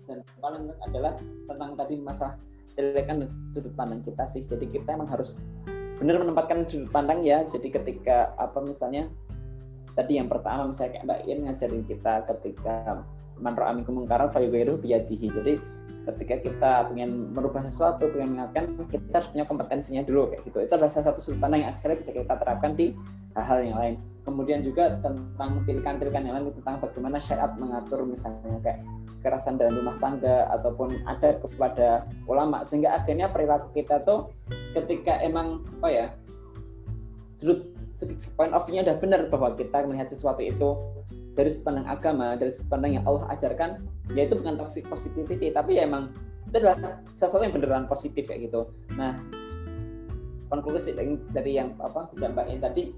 [0.07, 1.13] dan paling adalah
[1.51, 2.39] tentang tadi masa
[2.79, 4.43] telekan dan sudut pandang kita sih.
[4.43, 5.43] Jadi kita emang harus
[5.99, 7.43] benar menempatkan sudut pandang ya.
[7.47, 9.11] Jadi ketika apa misalnya
[9.97, 12.75] tadi yang pertama misalnya kayak Mbak Ian ngajarin kita ketika
[13.41, 15.53] manro amikum mengkaran fayugairu biyadihi jadi
[16.13, 20.73] ketika kita pengen merubah sesuatu pengen mengingatkan kita harus punya kompetensinya dulu kayak gitu itu
[20.73, 22.95] adalah salah satu sudut pandang yang akhirnya bisa kita terapkan di
[23.35, 23.97] hal-hal yang lain
[24.27, 28.83] kemudian juga tentang tilikan-tilikan yang lain tentang bagaimana syariat mengatur misalnya kayak
[29.23, 31.89] kekerasan dalam rumah tangga ataupun ada kepada
[32.27, 34.35] ulama sehingga akhirnya perilaku kita tuh
[34.75, 36.07] ketika emang apa ya
[37.39, 37.71] sudut
[38.37, 40.77] point of view-nya udah benar bahwa kita melihat sesuatu itu
[41.37, 43.85] dari sudut pandang agama, dari sudut pandang yang Allah ajarkan,
[44.17, 46.13] ya itu bukan toxic positivity, tapi ya emang
[46.49, 48.73] itu adalah sesuatu yang beneran positif kayak gitu.
[48.97, 49.21] Nah,
[50.49, 50.97] konklusi
[51.37, 52.97] dari, yang apa dijabarin tadi,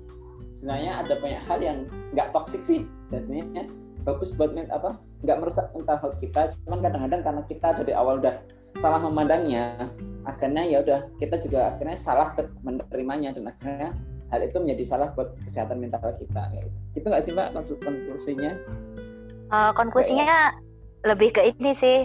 [0.57, 1.79] sebenarnya ada banyak hal yang
[2.17, 2.81] nggak toxic sih,
[3.13, 3.65] dan sebenarnya
[4.07, 4.97] bagus buat apa
[5.27, 8.39] nggak merusak mental health kita, cuman kadang-kadang karena kita dari awal udah
[8.79, 9.91] salah memandangnya,
[10.29, 12.31] akhirnya ya udah kita juga akhirnya salah
[12.63, 13.35] menerimanya.
[13.35, 13.91] Dan akhirnya
[14.31, 16.69] hal itu menjadi salah buat kesehatan mental kita gitu.
[16.95, 18.53] gitu nggak sih mbak konklusinya?
[19.49, 20.55] Uh, konklusinya
[21.09, 21.99] lebih ke ini sih.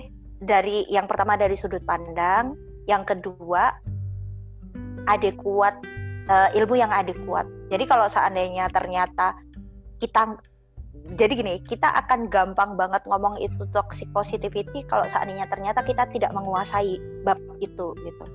[0.44, 2.56] Dari yang pertama dari sudut pandang.
[2.84, 3.76] Yang kedua
[5.08, 5.76] adekuat
[6.32, 7.48] uh, ilmu yang adekuat.
[7.74, 9.34] Jadi kalau seandainya ternyata
[9.98, 10.38] kita
[11.18, 16.30] jadi gini, kita akan gampang banget ngomong itu toxic positivity kalau seandainya ternyata kita tidak
[16.38, 18.26] menguasai bab itu gitu.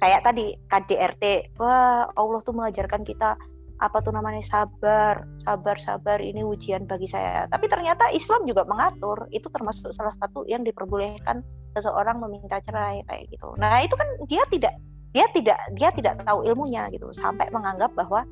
[0.00, 3.36] Kayak tadi KDRT, wah Allah tuh mengajarkan kita
[3.84, 7.44] apa tuh namanya sabar, sabar, sabar ini ujian bagi saya.
[7.52, 11.44] Tapi ternyata Islam juga mengatur itu termasuk salah satu yang diperbolehkan
[11.76, 13.52] seseorang meminta cerai kayak gitu.
[13.60, 14.74] Nah itu kan dia tidak
[15.14, 18.26] dia tidak dia tidak tahu ilmunya gitu sampai menganggap bahwa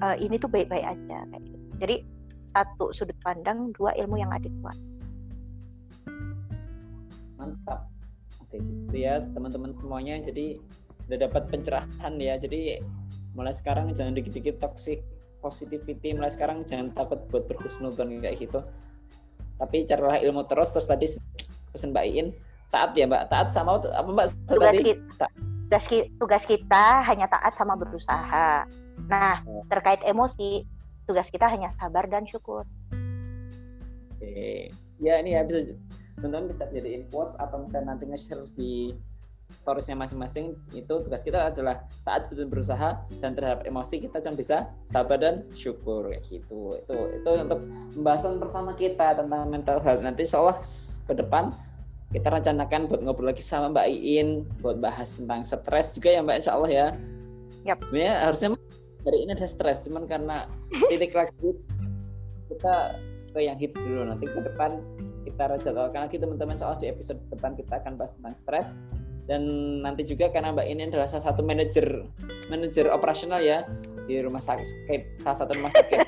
[0.00, 1.66] uh, ini tuh baik-baik aja kayak gitu.
[1.78, 1.96] Jadi
[2.56, 4.74] satu sudut pandang, dua ilmu yang adekuat.
[7.36, 7.92] Mantap.
[8.40, 10.16] Oke, gitu ya teman-teman semuanya.
[10.24, 10.56] Jadi
[11.06, 12.40] udah dapat pencerahan ya.
[12.40, 12.80] Jadi
[13.36, 15.04] mulai sekarang jangan dikit-dikit toxic
[15.44, 16.16] positivity.
[16.16, 18.64] Mulai sekarang jangan takut buat berhusnudon kayak gitu.
[19.60, 20.72] Tapi carilah ilmu terus.
[20.72, 21.06] Terus tadi
[21.76, 22.28] pesan Mbak Iin
[22.72, 23.28] taat ya Mbak.
[23.28, 24.26] Taat sama apa Mbak?
[24.48, 24.96] Tadi?
[24.96, 25.28] Kita,
[25.68, 25.84] tugas,
[26.16, 28.64] tugas kita hanya taat sama berusaha.
[29.04, 30.64] Nah, terkait emosi,
[31.04, 32.64] tugas kita hanya sabar dan syukur.
[34.16, 35.76] Oke, ya ini ya bisa
[36.16, 38.96] teman-teman bisa jadi quotes atau misalnya nanti nge-share di
[39.52, 44.68] storiesnya masing-masing itu tugas kita adalah taat dan berusaha dan terhadap emosi kita cuma bisa
[44.84, 47.60] sabar dan syukur ya gitu itu itu untuk
[47.96, 50.58] pembahasan pertama kita tentang mental health nanti Allah
[51.08, 51.48] ke depan
[52.08, 54.28] kita rencanakan buat ngobrol lagi sama Mbak Iin
[54.64, 56.86] buat bahas tentang stres juga ya Mbak Insya Allah ya.
[57.68, 57.84] Yap.
[57.84, 58.48] Sebenarnya harusnya
[59.04, 60.48] hari ini ada stres cuman karena
[60.88, 61.32] titik lagi
[62.48, 62.96] kita
[63.32, 64.80] ke yang hits dulu nanti ke depan
[65.28, 68.68] kita jadwalkan lagi teman-teman soal di episode depan kita akan bahas tentang stres
[69.28, 69.44] dan
[69.84, 72.08] nanti juga karena Mbak ini adalah salah satu manajer
[72.48, 73.68] manajer operasional ya
[74.08, 76.00] di rumah sakit salah satu rumah sakit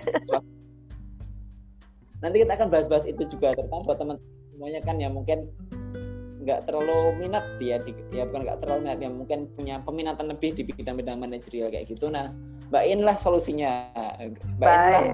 [2.24, 4.16] nanti kita akan bahas-bahas itu juga terutama buat teman
[4.61, 5.48] semuanya kan ya mungkin
[6.44, 10.52] nggak terlalu minat dia di, ya bukan nggak terlalu minat ya mungkin punya peminatan lebih
[10.52, 12.12] di bidang-bidang manajerial kayak gitu.
[12.12, 12.36] Nah
[12.68, 13.88] Mbak In lah solusinya.
[14.61, 15.04] Mbak In lah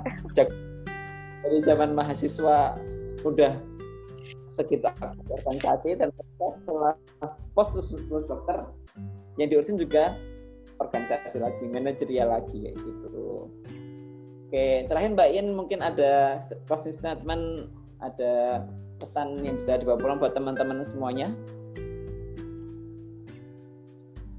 [1.46, 2.74] dari zaman mahasiswa
[3.22, 3.54] udah
[4.50, 4.90] segitu
[5.30, 6.98] organisasi dan setelah
[7.54, 7.70] pos
[8.10, 8.66] dokter
[9.38, 10.18] yang diurusin juga
[10.82, 13.46] organisasi lagi manajerial lagi kayak gitu.
[14.50, 17.70] Oke terakhir Mbak In mungkin ada closing statement
[18.02, 18.66] ada
[18.96, 21.32] pesan yang bisa dibawa pulang buat teman-teman semuanya?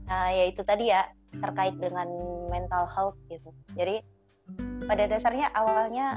[0.08, 1.04] Nah, ya itu tadi ya
[1.36, 2.08] terkait dengan
[2.48, 3.52] mental health gitu.
[3.76, 4.00] Jadi
[4.88, 6.16] pada dasarnya awalnya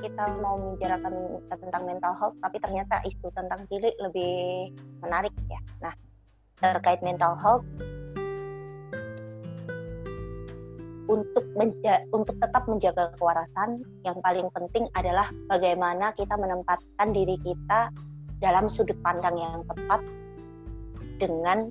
[0.00, 4.34] kita mau membicarakan tentang mental health, tapi ternyata isu tentang pilih lebih
[5.04, 5.60] menarik ya.
[5.84, 5.94] Nah,
[6.56, 7.64] terkait mental health,
[11.06, 17.90] untuk menja untuk tetap menjaga kewarasan yang paling penting adalah bagaimana kita menempatkan diri kita
[18.42, 20.00] dalam sudut pandang yang tepat
[21.16, 21.70] dengan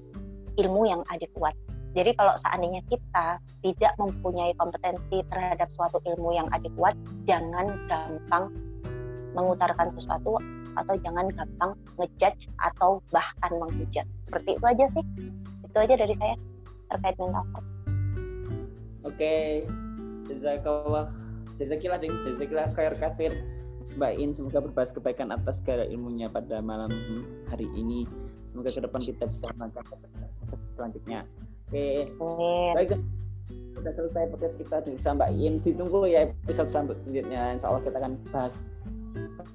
[0.57, 1.53] ilmu yang adekuat.
[1.95, 6.91] Jadi kalau seandainya kita tidak mempunyai kompetensi terhadap suatu ilmu yang adekuat,
[7.23, 8.51] jangan gampang
[9.31, 10.39] mengutarakan sesuatu
[10.75, 14.03] atau jangan gampang ngejudge atau bahkan menghujat.
[14.27, 15.05] Seperti itu aja sih.
[15.63, 16.35] Itu aja dari saya
[16.91, 17.74] terkait mental health.
[19.05, 19.63] Oke,
[20.25, 21.07] jazakallah,
[21.61, 23.31] jazakillah dan jazakillah khair kafir.
[23.95, 26.91] Mbak In, semoga berbahas kebaikan atas segala ilmunya pada malam
[27.47, 28.03] hari ini.
[28.43, 30.03] Semoga ke depan kita bisa melakukan
[30.43, 31.23] proses selanjutnya.
[31.71, 32.11] Oke,
[32.75, 32.99] baik.
[33.75, 35.53] Sudah selesai podcast kita dengan Mbak In.
[35.63, 37.55] Ditunggu ya episode selanjutnya.
[37.55, 38.67] Insya Allah kita akan bahas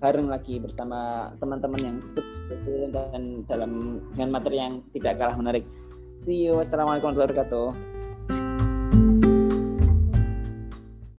[0.01, 1.97] bareng lagi bersama teman-teman yang
[2.91, 5.65] dan dalam dengan materi yang tidak kalah menarik.
[6.25, 6.57] See you.
[6.57, 8.60] Wassalamualaikum warahmatullahi wabarakatuh.